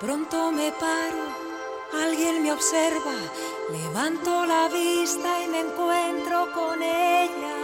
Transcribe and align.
pronto 0.00 0.52
me 0.52 0.70
paro, 0.72 1.24
alguien 1.92 2.42
me 2.42 2.52
observa, 2.52 3.14
levanto 3.70 4.46
la 4.46 4.68
vista 4.68 5.42
y 5.42 5.48
me 5.48 5.60
encuentro 5.60 6.52
con 6.52 6.82
ella. 6.82 7.56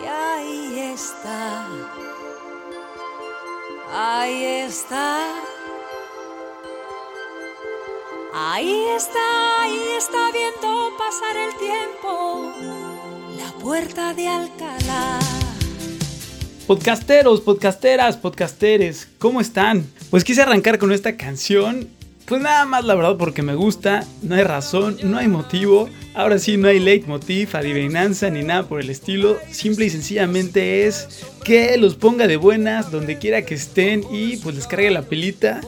Y 0.00 0.06
ahí 0.06 0.80
está, 0.94 1.66
ahí 3.92 4.44
está. 4.44 5.42
Ahí 8.34 8.86
está, 8.96 9.60
ahí 9.60 9.88
está 9.98 10.30
viendo 10.32 10.96
pasar 10.96 11.36
el 11.36 11.54
tiempo, 11.56 12.50
la 13.36 13.52
puerta 13.60 14.14
de 14.14 14.26
Alcalá. 14.26 15.31
Podcasteros, 16.66 17.40
podcasteras, 17.40 18.16
podcasteres, 18.16 19.08
¿cómo 19.18 19.40
están? 19.40 19.84
Pues 20.10 20.22
quise 20.22 20.42
arrancar 20.42 20.78
con 20.78 20.92
esta 20.92 21.16
canción. 21.16 21.88
Pues 22.24 22.40
nada 22.40 22.64
más 22.66 22.84
la 22.84 22.94
verdad 22.94 23.16
porque 23.18 23.42
me 23.42 23.56
gusta, 23.56 24.06
no 24.22 24.36
hay 24.36 24.44
razón, 24.44 24.96
no 25.02 25.18
hay 25.18 25.26
motivo. 25.26 25.90
Ahora 26.14 26.38
sí, 26.38 26.56
no 26.56 26.68
hay 26.68 26.78
leitmotiv, 26.78 27.56
adivinanza 27.56 28.30
ni 28.30 28.44
nada 28.44 28.62
por 28.62 28.80
el 28.80 28.90
estilo. 28.90 29.38
Simple 29.50 29.86
y 29.86 29.90
sencillamente 29.90 30.86
es 30.86 31.24
que 31.44 31.76
los 31.78 31.96
ponga 31.96 32.28
de 32.28 32.36
buenas 32.36 32.92
donde 32.92 33.18
quiera 33.18 33.42
que 33.42 33.56
estén 33.56 34.04
y 34.12 34.36
pues 34.36 34.54
les 34.54 34.68
cargue 34.68 34.92
la 34.92 35.02
pelita. 35.02 35.60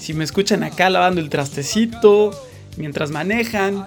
Si 0.00 0.12
me 0.12 0.22
escuchan 0.22 0.64
acá 0.64 0.90
lavando 0.90 1.22
el 1.22 1.30
trastecito, 1.30 2.30
mientras 2.76 3.10
manejan, 3.10 3.86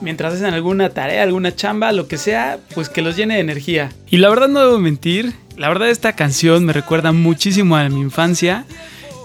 mientras 0.00 0.34
hacen 0.34 0.54
alguna 0.54 0.90
tarea, 0.90 1.22
alguna 1.22 1.54
chamba, 1.54 1.92
lo 1.92 2.08
que 2.08 2.18
sea, 2.18 2.58
pues 2.74 2.88
que 2.88 3.02
los 3.02 3.16
llene 3.16 3.34
de 3.34 3.40
energía. 3.40 3.92
Y 4.10 4.16
la 4.16 4.28
verdad 4.28 4.48
no 4.48 4.60
debo 4.60 4.78
mentir, 4.78 5.34
la 5.60 5.68
verdad 5.68 5.90
esta 5.90 6.14
canción 6.14 6.64
me 6.64 6.72
recuerda 6.72 7.12
muchísimo 7.12 7.76
a 7.76 7.86
mi 7.90 8.00
infancia 8.00 8.64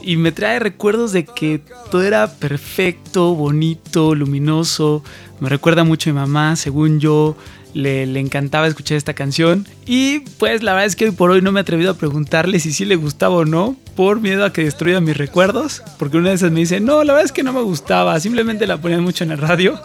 y 0.03 0.17
me 0.17 0.33
trae 0.33 0.59
recuerdos 0.59 1.13
de 1.13 1.23
que 1.23 1.61
todo 1.89 2.03
era 2.03 2.27
perfecto, 2.27 3.33
bonito, 3.33 4.13
luminoso. 4.13 5.01
Me 5.39 5.47
recuerda 5.47 5.85
mucho 5.85 6.09
a 6.09 6.13
mi 6.13 6.19
mamá, 6.19 6.57
según 6.57 6.99
yo. 6.99 7.37
Le, 7.73 8.03
encantaba 8.19 8.67
escuchar 8.67 8.97
esta 8.97 9.13
canción. 9.13 9.65
Y 9.85 10.19
pues 10.37 10.61
la 10.61 10.73
verdad 10.73 10.87
es 10.87 10.97
que 10.97 11.05
hoy 11.05 11.11
por 11.11 11.31
hoy 11.31 11.41
no 11.41 11.53
me 11.53 11.59
he 11.59 11.61
atrevido 11.61 11.91
a 11.91 11.97
preguntarle 11.97 12.59
si 12.59 12.73
sí 12.73 12.83
le 12.83 12.97
gustaba 12.97 13.35
o 13.35 13.45
no, 13.45 13.77
por 13.95 14.19
miedo 14.19 14.43
a 14.43 14.51
que 14.51 14.65
destruya 14.65 14.99
mis 14.99 15.15
recuerdos. 15.15 15.83
Porque 15.97 16.17
una 16.17 16.29
de 16.29 16.35
esas 16.35 16.51
me 16.51 16.59
dice, 16.59 16.81
no, 16.81 17.03
la 17.05 17.13
verdad 17.13 17.25
es 17.25 17.31
que 17.31 17.43
no 17.43 17.53
me 17.53 17.61
gustaba, 17.61 18.19
simplemente 18.19 18.67
la 18.67 18.77
ponían 18.77 19.03
mucho 19.03 19.23
en 19.23 19.31
el 19.31 19.37
radio. 19.37 19.79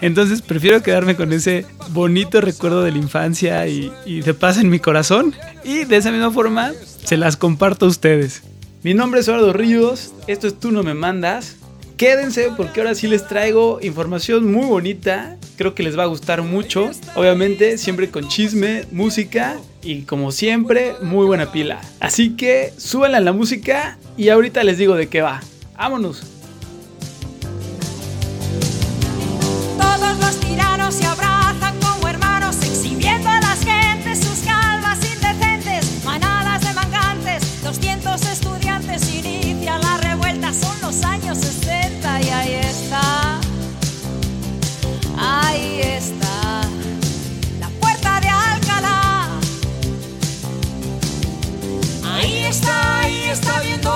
Entonces 0.00 0.42
prefiero 0.42 0.82
quedarme 0.82 1.16
con 1.16 1.32
ese 1.32 1.66
bonito 1.90 2.40
recuerdo 2.40 2.82
de 2.82 2.92
la 2.92 2.98
infancia 2.98 3.66
y, 3.66 3.90
de 4.06 4.34
paz 4.34 4.58
en 4.58 4.70
mi 4.70 4.78
corazón. 4.78 5.34
Y 5.64 5.84
de 5.84 5.96
esa 5.96 6.10
misma 6.10 6.30
forma 6.30 6.72
se 7.04 7.16
las 7.16 7.36
comparto 7.36 7.86
a 7.86 7.88
ustedes. 7.88 8.42
Mi 8.82 8.94
nombre 8.94 9.20
es 9.20 9.28
Eduardo 9.28 9.52
Ríos, 9.52 10.12
esto 10.26 10.46
es 10.46 10.58
Tú 10.58 10.70
no 10.72 10.82
me 10.82 10.94
mandas. 10.94 11.56
Quédense 11.98 12.50
porque 12.56 12.80
ahora 12.80 12.94
sí 12.94 13.08
les 13.08 13.28
traigo 13.28 13.78
información 13.82 14.50
muy 14.50 14.64
bonita, 14.64 15.36
creo 15.56 15.74
que 15.74 15.82
les 15.82 15.98
va 15.98 16.04
a 16.04 16.06
gustar 16.06 16.40
mucho. 16.40 16.90
Obviamente 17.14 17.76
siempre 17.76 18.08
con 18.08 18.26
chisme, 18.26 18.86
música 18.90 19.58
y 19.82 20.02
como 20.02 20.32
siempre 20.32 20.94
muy 21.02 21.26
buena 21.26 21.52
pila. 21.52 21.82
Así 22.00 22.36
que 22.36 22.72
súbanla 22.78 23.20
la 23.20 23.34
música 23.34 23.98
y 24.16 24.30
ahorita 24.30 24.64
les 24.64 24.78
digo 24.78 24.94
de 24.94 25.08
qué 25.08 25.20
va. 25.20 25.42
Vámonos. 25.76 26.39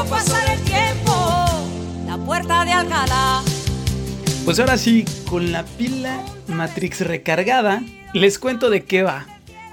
Pasar 0.09 0.57
el 0.57 0.63
tiempo, 0.65 1.13
la 2.07 2.19
puerta 2.25 2.65
de 2.65 2.73
Alcalá. 2.73 3.43
Pues 4.45 4.61
ahora 4.61 4.77
sí, 4.77 5.05
con 5.29 5.53
la 5.53 5.65
pila 5.65 6.23
Matrix 6.49 7.01
recargada, 7.01 7.83
les 8.13 8.39
cuento 8.39 8.71
de 8.71 8.85
qué 8.85 9.03
va. 9.03 9.27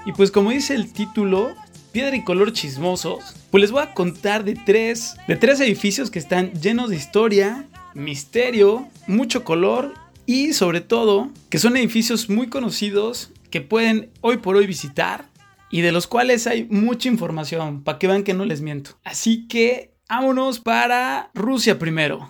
Y 0.06 0.12
pues 0.12 0.30
como 0.30 0.50
dice 0.50 0.74
el 0.74 0.92
título, 0.92 1.54
Piedra 1.92 2.16
y 2.16 2.24
color 2.24 2.52
chismosos, 2.52 3.36
pues 3.50 3.60
les 3.60 3.70
voy 3.70 3.82
a 3.82 3.92
contar 3.92 4.44
de 4.44 4.54
tres, 4.54 5.14
de 5.28 5.36
tres 5.36 5.60
edificios 5.60 6.10
que 6.10 6.18
están 6.18 6.52
llenos 6.54 6.88
de 6.88 6.96
historia, 6.96 7.66
misterio, 7.94 8.88
mucho 9.06 9.44
color 9.44 9.92
y 10.24 10.54
sobre 10.54 10.80
todo 10.80 11.30
que 11.50 11.58
son 11.58 11.76
edificios 11.76 12.30
muy 12.30 12.48
conocidos 12.48 13.30
que 13.50 13.60
pueden 13.60 14.10
hoy 14.22 14.38
por 14.38 14.56
hoy 14.56 14.66
visitar 14.66 15.28
y 15.70 15.82
de 15.82 15.92
los 15.92 16.06
cuales 16.06 16.46
hay 16.46 16.64
mucha 16.70 17.08
información 17.08 17.82
para 17.82 17.98
que 17.98 18.06
vean 18.06 18.24
que 18.24 18.34
no 18.34 18.46
les 18.46 18.62
miento. 18.62 18.98
Así 19.04 19.46
que 19.48 19.91
vámonos 20.12 20.58
para 20.58 21.30
Rusia 21.34 21.78
primero. 21.78 22.28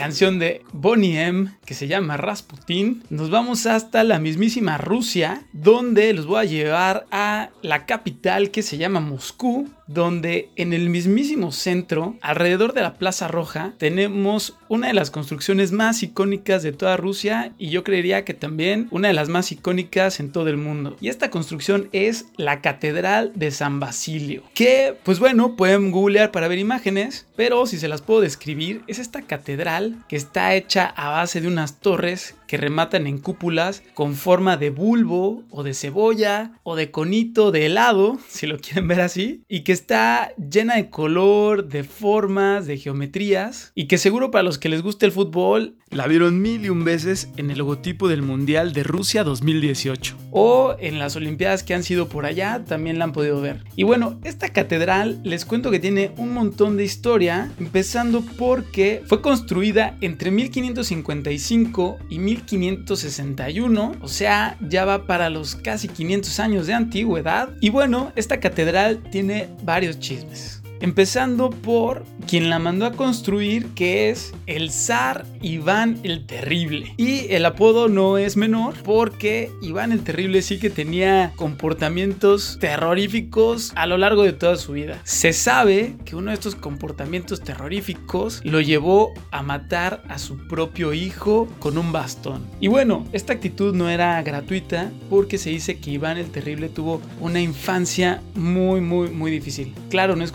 Canción 0.00 0.38
de 0.38 0.62
Bonnie 0.72 1.20
M, 1.20 1.50
que 1.64 1.74
se 1.74 1.86
llama 1.86 2.16
Rasputin, 2.16 3.02
nos 3.10 3.30
vamos 3.30 3.66
hasta 3.66 4.02
la 4.02 4.18
mismísima 4.18 4.78
Rusia, 4.78 5.42
donde 5.52 6.12
los 6.12 6.26
voy 6.26 6.40
a 6.40 6.44
llevar 6.44 7.06
a 7.10 7.50
la 7.62 7.86
capital 7.86 8.50
que 8.50 8.62
se 8.62 8.78
llama 8.78 9.00
Moscú, 9.00 9.68
donde 9.86 10.50
en 10.56 10.72
el 10.72 10.88
mismísimo 10.88 11.52
centro, 11.52 12.16
alrededor 12.22 12.72
de 12.72 12.82
la 12.82 12.94
Plaza 12.94 13.28
Roja, 13.28 13.74
tenemos 13.78 14.56
una 14.70 14.86
de 14.86 14.94
las 14.94 15.10
construcciones 15.10 15.72
más 15.72 16.00
icónicas 16.04 16.62
de 16.62 16.70
toda 16.70 16.96
Rusia 16.96 17.52
y 17.58 17.70
yo 17.70 17.82
creería 17.82 18.24
que 18.24 18.34
también 18.34 18.86
una 18.92 19.08
de 19.08 19.14
las 19.14 19.28
más 19.28 19.50
icónicas 19.50 20.20
en 20.20 20.30
todo 20.30 20.48
el 20.48 20.58
mundo. 20.58 20.96
Y 21.00 21.08
esta 21.08 21.28
construcción 21.28 21.88
es 21.90 22.26
la 22.36 22.60
Catedral 22.60 23.32
de 23.34 23.50
San 23.50 23.80
Basilio, 23.80 24.44
que 24.54 24.96
pues 25.02 25.18
bueno, 25.18 25.56
pueden 25.56 25.90
googlear 25.90 26.30
para 26.30 26.46
ver 26.46 26.60
imágenes, 26.60 27.26
pero 27.34 27.66
si 27.66 27.78
se 27.78 27.88
las 27.88 28.00
puedo 28.00 28.20
describir, 28.20 28.82
es 28.86 29.00
esta 29.00 29.22
catedral 29.22 30.04
que 30.08 30.14
está 30.14 30.54
hecha 30.54 30.86
a 30.86 31.08
base 31.10 31.40
de 31.40 31.48
unas 31.48 31.80
torres 31.80 32.36
que 32.50 32.56
rematan 32.56 33.06
en 33.06 33.18
cúpulas 33.18 33.84
con 33.94 34.16
forma 34.16 34.56
de 34.56 34.70
bulbo 34.70 35.44
o 35.50 35.62
de 35.62 35.72
cebolla 35.72 36.58
o 36.64 36.74
de 36.74 36.90
conito 36.90 37.52
de 37.52 37.66
helado, 37.66 38.18
si 38.28 38.48
lo 38.48 38.58
quieren 38.58 38.88
ver 38.88 39.02
así, 39.02 39.44
y 39.48 39.60
que 39.60 39.70
está 39.70 40.32
llena 40.34 40.74
de 40.74 40.90
color, 40.90 41.68
de 41.68 41.84
formas, 41.84 42.66
de 42.66 42.76
geometrías, 42.76 43.70
y 43.76 43.86
que 43.86 43.98
seguro 43.98 44.32
para 44.32 44.42
los 44.42 44.58
que 44.58 44.68
les 44.68 44.82
guste 44.82 45.06
el 45.06 45.12
fútbol, 45.12 45.76
la 45.90 46.06
vieron 46.06 46.40
mil 46.40 46.64
y 46.64 46.70
un 46.70 46.84
veces 46.84 47.28
en 47.36 47.50
el 47.50 47.58
logotipo 47.58 48.08
del 48.08 48.22
Mundial 48.22 48.72
de 48.72 48.84
Rusia 48.84 49.24
2018. 49.24 50.16
O 50.30 50.76
en 50.78 50.98
las 50.98 51.16
Olimpiadas 51.16 51.62
que 51.62 51.74
han 51.74 51.82
sido 51.82 52.08
por 52.08 52.26
allá, 52.26 52.64
también 52.64 52.98
la 52.98 53.04
han 53.04 53.12
podido 53.12 53.40
ver. 53.40 53.64
Y 53.76 53.82
bueno, 53.82 54.20
esta 54.24 54.48
catedral 54.50 55.20
les 55.24 55.44
cuento 55.44 55.70
que 55.70 55.80
tiene 55.80 56.12
un 56.16 56.32
montón 56.32 56.76
de 56.76 56.84
historia, 56.84 57.52
empezando 57.58 58.22
porque 58.38 59.02
fue 59.06 59.20
construida 59.20 59.96
entre 60.00 60.30
1555 60.30 61.98
y 62.08 62.18
1555 62.18 62.39
1561, 62.40 63.96
o 64.00 64.08
sea, 64.08 64.56
ya 64.60 64.84
va 64.84 65.06
para 65.06 65.30
los 65.30 65.56
casi 65.56 65.88
500 65.88 66.40
años 66.40 66.66
de 66.66 66.74
antigüedad. 66.74 67.50
Y 67.60 67.70
bueno, 67.70 68.12
esta 68.16 68.40
catedral 68.40 69.02
tiene 69.10 69.48
varios 69.62 69.98
chismes. 69.98 70.59
Empezando 70.80 71.50
por 71.50 72.04
quien 72.26 72.48
la 72.48 72.58
mandó 72.58 72.86
a 72.86 72.92
construir, 72.92 73.66
que 73.74 74.08
es 74.08 74.32
el 74.46 74.70
zar 74.70 75.26
Iván 75.42 75.98
el 76.04 76.26
Terrible. 76.26 76.94
Y 76.96 77.32
el 77.32 77.44
apodo 77.44 77.88
no 77.88 78.18
es 78.18 78.36
menor 78.36 78.74
porque 78.82 79.50
Iván 79.62 79.92
el 79.92 80.02
Terrible 80.02 80.40
sí 80.42 80.58
que 80.58 80.70
tenía 80.70 81.32
comportamientos 81.36 82.58
terroríficos 82.60 83.72
a 83.74 83.86
lo 83.86 83.98
largo 83.98 84.22
de 84.22 84.32
toda 84.32 84.56
su 84.56 84.72
vida. 84.72 85.00
Se 85.04 85.32
sabe 85.32 85.96
que 86.04 86.16
uno 86.16 86.30
de 86.30 86.34
estos 86.34 86.54
comportamientos 86.54 87.40
terroríficos 87.42 88.40
lo 88.44 88.60
llevó 88.60 89.12
a 89.30 89.42
matar 89.42 90.02
a 90.08 90.18
su 90.18 90.46
propio 90.48 90.92
hijo 90.92 91.48
con 91.58 91.78
un 91.78 91.92
bastón. 91.92 92.46
Y 92.60 92.68
bueno, 92.68 93.06
esta 93.12 93.32
actitud 93.32 93.74
no 93.74 93.90
era 93.90 94.22
gratuita 94.22 94.90
porque 95.08 95.38
se 95.38 95.50
dice 95.50 95.78
que 95.78 95.90
Iván 95.90 96.16
el 96.16 96.30
Terrible 96.30 96.68
tuvo 96.68 97.00
una 97.20 97.40
infancia 97.40 98.22
muy, 98.34 98.80
muy, 98.80 99.10
muy 99.10 99.30
difícil. 99.30 99.74
Claro, 99.90 100.16
no 100.16 100.24
es 100.24 100.32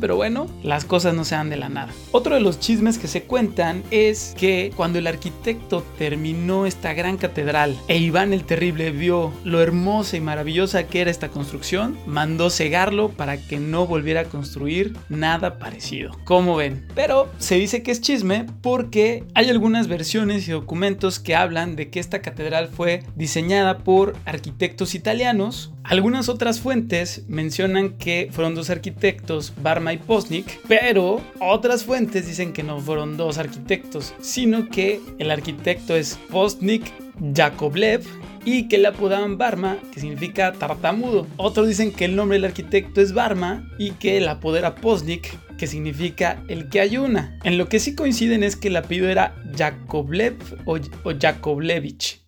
pero 0.00 0.14
bueno, 0.14 0.46
las 0.62 0.84
cosas 0.84 1.14
no 1.14 1.24
se 1.24 1.34
dan 1.34 1.50
de 1.50 1.56
la 1.56 1.68
nada. 1.68 1.92
Otro 2.12 2.36
de 2.36 2.40
los 2.40 2.60
chismes 2.60 2.98
que 2.98 3.08
se 3.08 3.24
cuentan 3.24 3.82
es 3.90 4.34
que 4.38 4.72
cuando 4.76 5.00
el 5.00 5.08
arquitecto 5.08 5.84
terminó 5.98 6.66
esta 6.66 6.94
gran 6.94 7.16
catedral 7.16 7.76
e 7.88 7.98
Iván 7.98 8.32
el 8.32 8.44
Terrible 8.44 8.92
vio 8.92 9.32
lo 9.44 9.60
hermosa 9.60 10.16
y 10.16 10.20
maravillosa 10.20 10.86
que 10.86 11.00
era 11.00 11.10
esta 11.10 11.30
construcción, 11.30 11.98
mandó 12.06 12.48
cegarlo 12.48 13.08
para 13.08 13.38
que 13.38 13.58
no 13.58 13.86
volviera 13.86 14.20
a 14.20 14.24
construir 14.24 14.96
nada 15.08 15.58
parecido. 15.58 16.12
Como 16.24 16.54
ven? 16.54 16.86
Pero 16.94 17.28
se 17.38 17.56
dice 17.56 17.82
que 17.82 17.90
es 17.90 18.00
chisme 18.00 18.46
porque 18.62 19.24
hay 19.34 19.50
algunas 19.50 19.88
versiones 19.88 20.46
y 20.46 20.52
documentos 20.52 21.18
que 21.18 21.34
hablan 21.34 21.74
de 21.74 21.90
que 21.90 21.98
esta 21.98 22.22
catedral 22.22 22.68
fue 22.68 23.02
diseñada 23.16 23.78
por 23.78 24.14
arquitectos 24.26 24.94
italianos 24.94 25.72
algunas 25.88 26.28
otras 26.28 26.60
fuentes 26.60 27.24
mencionan 27.28 27.96
que 27.96 28.28
fueron 28.32 28.54
dos 28.54 28.70
arquitectos, 28.70 29.52
Barma 29.62 29.92
y 29.92 29.98
Posnik, 29.98 30.60
pero 30.66 31.20
otras 31.40 31.84
fuentes 31.84 32.26
dicen 32.26 32.52
que 32.52 32.62
no 32.62 32.80
fueron 32.80 33.16
dos 33.16 33.38
arquitectos, 33.38 34.14
sino 34.20 34.68
que 34.68 35.00
el 35.18 35.30
arquitecto 35.30 35.94
es 35.94 36.18
Postnik 36.30 36.92
Yakovlev 37.20 38.04
y 38.44 38.68
que 38.68 38.78
le 38.78 38.88
apodaban 38.88 39.38
Barma, 39.38 39.78
que 39.92 40.00
significa 40.00 40.52
tartamudo. 40.52 41.26
Otros 41.36 41.68
dicen 41.68 41.92
que 41.92 42.04
el 42.04 42.16
nombre 42.16 42.36
del 42.36 42.46
arquitecto 42.46 43.00
es 43.00 43.12
Barma 43.12 43.68
y 43.78 43.92
que 43.92 44.16
el 44.16 44.28
apodo 44.28 44.56
era 44.56 44.74
Posnik, 44.76 45.36
que 45.56 45.66
significa 45.66 46.42
el 46.48 46.68
que 46.68 46.80
ayuna. 46.80 47.38
En 47.44 47.58
lo 47.58 47.68
que 47.68 47.80
sí 47.80 47.94
coinciden 47.94 48.42
es 48.42 48.56
que 48.56 48.68
el 48.68 48.76
apellido 48.76 49.08
era 49.08 49.34
Yakovlev 49.54 50.36
o, 50.64 50.76
o. 50.76 51.12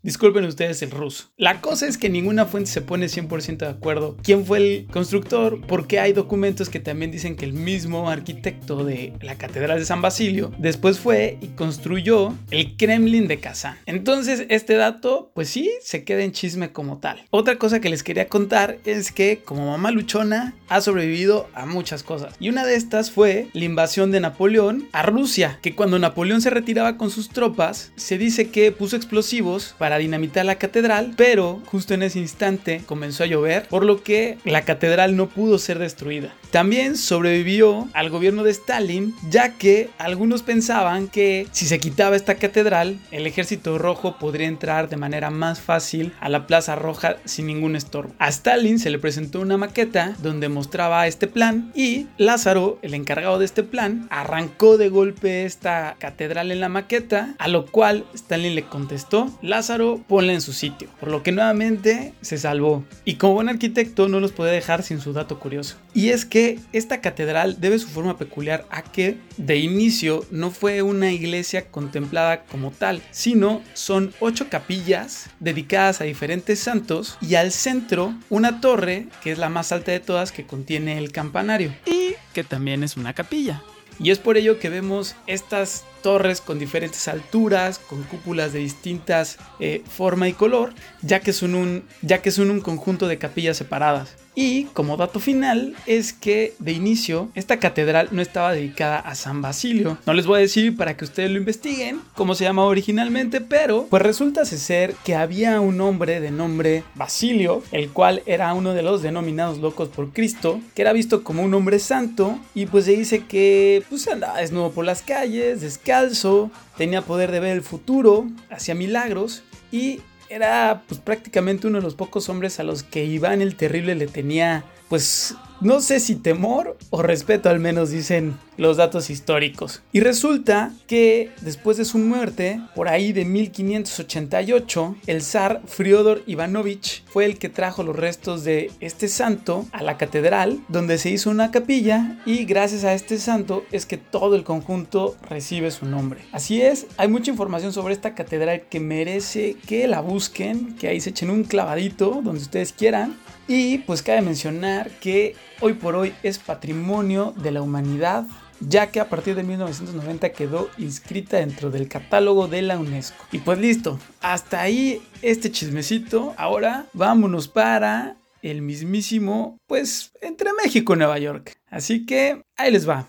Disculpen 0.08 0.46
ustedes 0.46 0.80
el 0.80 0.90
ruso. 0.90 1.24
La 1.36 1.60
cosa 1.60 1.86
es 1.86 1.98
que 1.98 2.08
ninguna 2.08 2.46
fuente 2.46 2.70
se 2.70 2.80
pone 2.80 3.08
100% 3.08 3.58
de 3.58 3.66
acuerdo 3.66 4.16
quién 4.22 4.46
fue 4.46 4.56
el 4.56 4.86
constructor, 4.90 5.60
porque 5.66 6.00
hay 6.00 6.14
documentos 6.14 6.70
que 6.70 6.80
también 6.80 7.10
dicen 7.10 7.36
que 7.36 7.44
el 7.44 7.52
mismo 7.52 8.08
arquitecto 8.08 8.86
de 8.86 9.12
la 9.20 9.34
Catedral 9.34 9.78
de 9.78 9.84
San 9.84 10.00
Basilio 10.00 10.50
después 10.56 10.98
fue 10.98 11.36
y 11.42 11.48
construyó 11.48 12.34
el 12.50 12.78
Kremlin 12.78 13.28
de 13.28 13.38
Kazán. 13.38 13.76
Entonces, 13.84 14.46
este 14.48 14.76
dato, 14.76 15.30
pues 15.34 15.50
sí, 15.50 15.70
se 15.82 16.04
queda 16.04 16.22
en 16.22 16.32
chisme 16.32 16.72
como 16.72 17.00
tal. 17.00 17.26
Otra 17.28 17.58
cosa 17.58 17.80
que 17.80 17.90
les 17.90 18.02
quería 18.02 18.28
contar 18.28 18.78
es 18.86 19.12
que, 19.12 19.42
como 19.44 19.70
mamá 19.70 19.90
luchona, 19.90 20.54
ha 20.70 20.80
sobrevivido 20.80 21.50
a 21.52 21.66
muchas 21.66 22.02
cosas. 22.02 22.34
Y 22.40 22.48
una 22.48 22.64
de 22.64 22.76
estas 22.76 23.10
fue 23.10 23.48
la 23.52 23.66
invasión 23.66 24.10
de 24.10 24.20
Napoleón 24.20 24.88
a 24.92 25.02
Rusia, 25.02 25.58
que 25.60 25.74
cuando 25.74 25.98
Napoleón 25.98 26.40
se 26.40 26.48
retiraba 26.48 26.96
con 26.96 27.10
sus 27.10 27.28
tropas, 27.28 27.92
se 27.96 28.16
dice 28.16 28.48
que 28.48 28.72
puso 28.72 28.96
explosivos 28.96 29.74
para 29.76 29.97
dinamitar 29.98 30.44
la 30.46 30.56
catedral, 30.56 31.14
pero 31.16 31.60
justo 31.66 31.94
en 31.94 32.02
ese 32.02 32.18
instante 32.18 32.82
comenzó 32.86 33.24
a 33.24 33.26
llover, 33.26 33.66
por 33.68 33.84
lo 33.84 34.02
que 34.02 34.38
la 34.44 34.62
catedral 34.62 35.16
no 35.16 35.28
pudo 35.28 35.58
ser 35.58 35.78
destruida. 35.78 36.34
También 36.50 36.96
sobrevivió 36.96 37.88
al 37.92 38.08
gobierno 38.08 38.42
de 38.42 38.52
Stalin, 38.52 39.14
ya 39.28 39.58
que 39.58 39.90
algunos 39.98 40.42
pensaban 40.42 41.08
que 41.08 41.46
si 41.52 41.66
se 41.66 41.78
quitaba 41.78 42.16
esta 42.16 42.36
catedral, 42.36 42.98
el 43.10 43.26
ejército 43.26 43.76
rojo 43.76 44.16
podría 44.18 44.48
entrar 44.48 44.88
de 44.88 44.96
manera 44.96 45.30
más 45.30 45.60
fácil 45.60 46.14
a 46.20 46.30
la 46.30 46.46
Plaza 46.46 46.74
Roja 46.74 47.16
sin 47.26 47.46
ningún 47.46 47.76
estorbo. 47.76 48.14
A 48.18 48.28
Stalin 48.28 48.78
se 48.78 48.88
le 48.88 48.98
presentó 48.98 49.40
una 49.40 49.58
maqueta 49.58 50.14
donde 50.22 50.48
mostraba 50.48 51.06
este 51.06 51.26
plan 51.26 51.70
y 51.74 52.06
Lázaro, 52.16 52.78
el 52.80 52.94
encargado 52.94 53.38
de 53.38 53.44
este 53.44 53.62
plan, 53.62 54.06
arrancó 54.10 54.78
de 54.78 54.88
golpe 54.88 55.44
esta 55.44 55.96
catedral 55.98 56.50
en 56.50 56.60
la 56.60 56.70
maqueta, 56.70 57.34
a 57.38 57.48
lo 57.48 57.66
cual 57.66 58.06
Stalin 58.14 58.54
le 58.54 58.64
contestó, 58.64 59.30
Lázaro, 59.42 60.00
ponla 60.08 60.32
en 60.32 60.40
su 60.40 60.54
sitio, 60.54 60.88
por 60.98 61.10
lo 61.10 61.22
que 61.22 61.32
nuevamente 61.32 62.14
se 62.22 62.38
salvó. 62.38 62.84
Y 63.04 63.16
como 63.16 63.34
buen 63.34 63.50
arquitecto 63.50 64.08
no 64.08 64.18
los 64.18 64.32
puede 64.32 64.52
dejar 64.52 64.82
sin 64.82 65.00
su 65.00 65.12
dato 65.12 65.38
curioso. 65.38 65.76
Y 65.92 66.08
es 66.10 66.24
que 66.24 66.37
esta 66.72 67.00
catedral 67.00 67.60
debe 67.60 67.78
su 67.78 67.88
forma 67.88 68.18
peculiar 68.18 68.66
a 68.70 68.82
que 68.82 69.18
de 69.36 69.56
inicio 69.56 70.24
no 70.30 70.50
fue 70.50 70.82
una 70.82 71.12
iglesia 71.12 71.70
contemplada 71.70 72.44
como 72.44 72.70
tal, 72.70 73.02
sino 73.10 73.62
son 73.74 74.12
ocho 74.20 74.48
capillas 74.48 75.30
dedicadas 75.40 76.00
a 76.00 76.04
diferentes 76.04 76.58
santos 76.60 77.18
y 77.20 77.34
al 77.34 77.52
centro 77.52 78.14
una 78.30 78.60
torre 78.60 79.06
que 79.22 79.32
es 79.32 79.38
la 79.38 79.48
más 79.48 79.72
alta 79.72 79.92
de 79.92 80.00
todas 80.00 80.32
que 80.32 80.46
contiene 80.46 80.98
el 80.98 81.12
campanario 81.12 81.74
y 81.86 82.14
que 82.32 82.44
también 82.44 82.82
es 82.82 82.96
una 82.96 83.14
capilla. 83.14 83.62
Y 84.00 84.10
es 84.10 84.18
por 84.18 84.36
ello 84.36 84.60
que 84.60 84.68
vemos 84.68 85.16
estas 85.26 85.84
torres 86.02 86.40
con 86.40 86.58
diferentes 86.58 87.08
alturas, 87.08 87.80
con 87.80 88.04
cúpulas 88.04 88.52
de 88.52 88.60
distintas 88.60 89.38
eh, 89.58 89.82
forma 89.88 90.28
y 90.28 90.34
color, 90.34 90.72
ya 91.02 91.20
que, 91.20 91.32
son 91.32 91.56
un, 91.56 91.84
ya 92.02 92.22
que 92.22 92.30
son 92.30 92.50
un 92.50 92.60
conjunto 92.60 93.08
de 93.08 93.18
capillas 93.18 93.56
separadas. 93.56 94.14
Y 94.40 94.66
como 94.72 94.96
dato 94.96 95.18
final 95.18 95.74
es 95.84 96.12
que 96.12 96.54
de 96.60 96.70
inicio 96.70 97.28
esta 97.34 97.58
catedral 97.58 98.10
no 98.12 98.22
estaba 98.22 98.52
dedicada 98.52 99.00
a 99.00 99.16
San 99.16 99.42
Basilio. 99.42 99.98
No 100.06 100.12
les 100.12 100.26
voy 100.26 100.38
a 100.38 100.42
decir 100.42 100.76
para 100.76 100.96
que 100.96 101.04
ustedes 101.04 101.32
lo 101.32 101.38
investiguen 101.38 102.00
cómo 102.14 102.36
se 102.36 102.44
llama 102.44 102.62
originalmente, 102.62 103.40
pero 103.40 103.88
pues 103.90 104.00
resulta 104.00 104.44
ser 104.44 104.94
que 105.04 105.16
había 105.16 105.60
un 105.60 105.80
hombre 105.80 106.20
de 106.20 106.30
nombre 106.30 106.84
Basilio, 106.94 107.64
el 107.72 107.90
cual 107.90 108.22
era 108.26 108.54
uno 108.54 108.74
de 108.74 108.82
los 108.82 109.02
denominados 109.02 109.58
locos 109.58 109.88
por 109.88 110.12
Cristo, 110.12 110.60
que 110.76 110.82
era 110.82 110.92
visto 110.92 111.24
como 111.24 111.42
un 111.42 111.52
hombre 111.52 111.80
santo 111.80 112.38
y 112.54 112.66
pues 112.66 112.84
se 112.84 112.92
dice 112.92 113.24
que 113.24 113.82
pues 113.88 114.06
andaba 114.06 114.38
desnudo 114.38 114.70
por 114.70 114.84
las 114.84 115.02
calles, 115.02 115.62
descalzo, 115.62 116.52
tenía 116.76 117.02
poder 117.02 117.32
de 117.32 117.40
ver 117.40 117.56
el 117.56 117.62
futuro, 117.62 118.28
hacía 118.50 118.76
milagros 118.76 119.42
y 119.72 120.00
era 120.28 120.82
pues 120.88 121.00
prácticamente 121.00 121.66
uno 121.66 121.78
de 121.78 121.84
los 121.84 121.94
pocos 121.94 122.28
hombres 122.28 122.60
a 122.60 122.64
los 122.64 122.82
que 122.82 123.04
Iván 123.04 123.42
el 123.42 123.56
Terrible 123.56 123.94
le 123.94 124.06
tenía 124.06 124.64
pues 124.88 125.34
no 125.60 125.80
sé 125.80 126.00
si 126.00 126.14
temor 126.14 126.76
o 126.90 127.02
respeto 127.02 127.48
al 127.48 127.58
menos 127.60 127.90
dicen 127.90 128.36
los 128.56 128.76
datos 128.76 129.10
históricos. 129.10 129.82
Y 129.92 130.00
resulta 130.00 130.72
que 130.86 131.30
después 131.40 131.76
de 131.76 131.84
su 131.84 131.98
muerte, 131.98 132.60
por 132.74 132.88
ahí 132.88 133.12
de 133.12 133.24
1588, 133.24 134.96
el 135.06 135.22
zar 135.22 135.62
Friodor 135.66 136.22
Ivanovich 136.26 137.04
fue 137.06 137.24
el 137.24 137.38
que 137.38 137.48
trajo 137.48 137.82
los 137.82 137.96
restos 137.96 138.44
de 138.44 138.70
este 138.80 139.08
santo 139.08 139.66
a 139.72 139.82
la 139.82 139.96
catedral, 139.96 140.60
donde 140.68 140.98
se 140.98 141.10
hizo 141.10 141.30
una 141.30 141.50
capilla 141.50 142.20
y 142.26 142.44
gracias 142.44 142.84
a 142.84 142.94
este 142.94 143.18
santo 143.18 143.64
es 143.70 143.86
que 143.86 143.96
todo 143.96 144.34
el 144.34 144.44
conjunto 144.44 145.16
recibe 145.28 145.70
su 145.70 145.86
nombre. 145.86 146.20
Así 146.32 146.60
es, 146.60 146.86
hay 146.96 147.08
mucha 147.08 147.30
información 147.30 147.72
sobre 147.72 147.94
esta 147.94 148.14
catedral 148.14 148.62
que 148.68 148.80
merece 148.80 149.56
que 149.66 149.86
la 149.86 150.00
busquen, 150.00 150.74
que 150.76 150.88
ahí 150.88 151.00
se 151.00 151.10
echen 151.10 151.30
un 151.30 151.44
clavadito 151.44 152.20
donde 152.22 152.40
ustedes 152.40 152.72
quieran. 152.72 153.16
Y 153.48 153.78
pues 153.78 154.02
cabe 154.02 154.20
mencionar 154.20 154.90
que 155.00 155.34
hoy 155.60 155.72
por 155.72 155.96
hoy 155.96 156.12
es 156.22 156.38
patrimonio 156.38 157.32
de 157.34 157.50
la 157.50 157.62
humanidad, 157.62 158.26
ya 158.60 158.88
que 158.88 159.00
a 159.00 159.08
partir 159.08 159.34
de 159.36 159.42
1990 159.42 160.32
quedó 160.32 160.68
inscrita 160.76 161.38
dentro 161.38 161.70
del 161.70 161.88
catálogo 161.88 162.46
de 162.46 162.60
la 162.60 162.78
UNESCO. 162.78 163.16
Y 163.32 163.38
pues 163.38 163.58
listo, 163.58 163.98
hasta 164.20 164.60
ahí 164.60 165.00
este 165.22 165.50
chismecito. 165.50 166.34
Ahora 166.36 166.86
vámonos 166.92 167.48
para 167.48 168.16
el 168.42 168.60
mismísimo, 168.60 169.56
pues 169.66 170.12
entre 170.20 170.50
México 170.52 170.94
y 170.94 170.98
Nueva 170.98 171.18
York. 171.18 171.56
Así 171.70 172.04
que 172.04 172.42
ahí 172.54 172.70
les 172.70 172.86
va. 172.86 173.06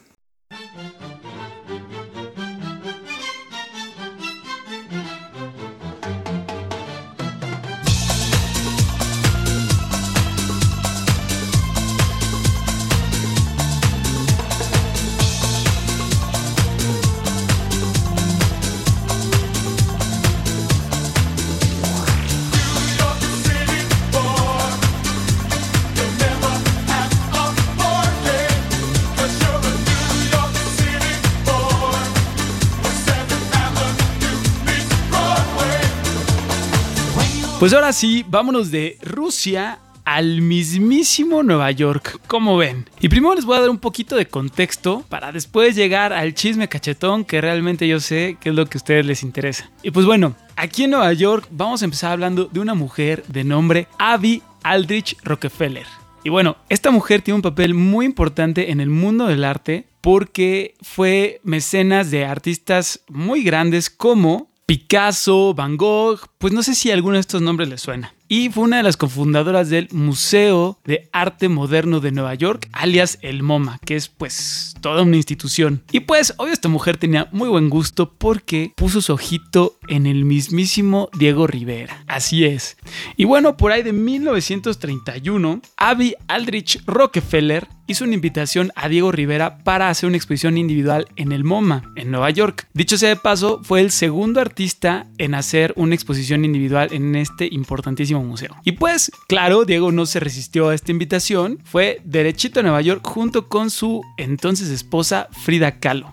Pues 37.69 37.75
ahora 37.75 37.93
sí, 37.93 38.25
vámonos 38.27 38.71
de 38.71 38.97
Rusia 39.03 39.77
al 40.03 40.41
mismísimo 40.41 41.43
Nueva 41.43 41.69
York. 41.69 42.19
¿Cómo 42.25 42.57
ven? 42.57 42.89
Y 42.99 43.09
primero 43.09 43.35
les 43.35 43.45
voy 43.45 43.57
a 43.57 43.61
dar 43.61 43.69
un 43.69 43.77
poquito 43.77 44.15
de 44.15 44.25
contexto 44.25 45.05
para 45.07 45.31
después 45.31 45.75
llegar 45.75 46.11
al 46.11 46.33
chisme 46.33 46.67
cachetón 46.67 47.25
que 47.25 47.41
realmente 47.41 47.87
yo 47.87 47.99
sé 47.99 48.37
que 48.41 48.49
es 48.49 48.55
lo 48.55 48.65
que 48.65 48.79
a 48.79 48.81
ustedes 48.81 49.05
les 49.05 49.21
interesa. 49.21 49.69
Y 49.83 49.91
pues 49.91 50.07
bueno, 50.07 50.35
aquí 50.55 50.85
en 50.85 50.89
Nueva 50.89 51.13
York 51.13 51.47
vamos 51.51 51.83
a 51.83 51.85
empezar 51.85 52.13
hablando 52.13 52.45
de 52.45 52.59
una 52.59 52.73
mujer 52.73 53.23
de 53.27 53.43
nombre 53.43 53.87
Abby 53.99 54.41
Aldrich 54.63 55.15
Rockefeller. 55.21 55.85
Y 56.23 56.29
bueno, 56.29 56.57
esta 56.69 56.89
mujer 56.89 57.21
tiene 57.21 57.35
un 57.35 57.43
papel 57.43 57.75
muy 57.75 58.07
importante 58.07 58.71
en 58.71 58.81
el 58.81 58.89
mundo 58.89 59.27
del 59.27 59.43
arte 59.43 59.85
porque 60.01 60.73
fue 60.81 61.39
mecenas 61.43 62.09
de 62.09 62.25
artistas 62.25 63.01
muy 63.09 63.43
grandes 63.43 63.91
como 63.91 64.48
Picasso, 64.69 65.55
Van 65.55 65.77
Gogh, 65.77 66.19
pues 66.37 66.53
no 66.53 66.61
sé 66.61 66.75
si 66.75 66.91
alguno 66.91 67.15
de 67.15 67.21
estos 67.21 67.41
nombres 67.41 67.69
les 67.69 67.81
suena 67.81 68.13
y 68.31 68.49
fue 68.49 68.63
una 68.65 68.77
de 68.77 68.83
las 68.83 68.95
cofundadoras 68.95 69.69
del 69.69 69.89
Museo 69.91 70.77
de 70.85 71.09
Arte 71.11 71.49
Moderno 71.49 71.99
de 71.99 72.11
Nueva 72.11 72.35
York, 72.35 72.69
alias 72.71 73.17
el 73.23 73.41
MoMA, 73.41 73.79
que 73.83 73.95
es 73.95 74.07
pues 74.07 74.75
toda 74.81 75.01
una 75.01 75.17
institución. 75.17 75.81
Y 75.91 76.01
pues 76.01 76.35
obvio 76.37 76.53
esta 76.53 76.69
mujer 76.69 76.97
tenía 76.97 77.27
muy 77.31 77.49
buen 77.49 77.69
gusto 77.69 78.13
porque 78.13 78.71
puso 78.75 79.01
su 79.01 79.13
ojito 79.13 79.79
en 79.87 80.05
el 80.05 80.25
mismísimo 80.25 81.09
Diego 81.17 81.47
Rivera. 81.47 82.03
Así 82.05 82.45
es. 82.45 82.77
Y 83.17 83.25
bueno, 83.25 83.57
por 83.57 83.71
ahí 83.71 83.81
de 83.81 83.93
1931, 83.93 85.61
Abby 85.75 86.15
Aldrich 86.27 86.83
Rockefeller 86.85 87.67
hizo 87.89 88.05
una 88.05 88.13
invitación 88.13 88.71
a 88.75 88.87
Diego 88.87 89.11
Rivera 89.11 89.57
para 89.57 89.89
hacer 89.89 90.07
una 90.07 90.17
exposición 90.17 90.57
individual 90.57 91.07
en 91.15 91.31
el 91.31 91.43
MoMA, 91.43 91.91
en 91.95 92.11
Nueva 92.11 92.29
York. 92.29 92.67
Dicho 92.73 92.97
sea 92.97 93.09
de 93.09 93.15
paso, 93.15 93.61
fue 93.63 93.81
el 93.81 93.91
segundo 93.91 94.39
artista 94.39 95.07
en 95.17 95.33
hacer 95.33 95.73
una 95.75 95.95
exposición 95.95 96.45
individual 96.45 96.89
en 96.91 97.15
este 97.15 97.49
importantísimo 97.51 98.23
museo. 98.23 98.55
Y 98.63 98.73
pues, 98.73 99.11
claro, 99.27 99.65
Diego 99.65 99.91
no 99.91 100.05
se 100.05 100.19
resistió 100.19 100.69
a 100.69 100.75
esta 100.75 100.91
invitación, 100.91 101.57
fue 101.63 101.99
derechito 102.05 102.59
a 102.59 102.63
Nueva 102.63 102.81
York 102.81 103.01
junto 103.05 103.47
con 103.47 103.71
su 103.71 104.03
entonces 104.17 104.69
esposa 104.69 105.27
Frida 105.31 105.79
Kahlo. 105.79 106.11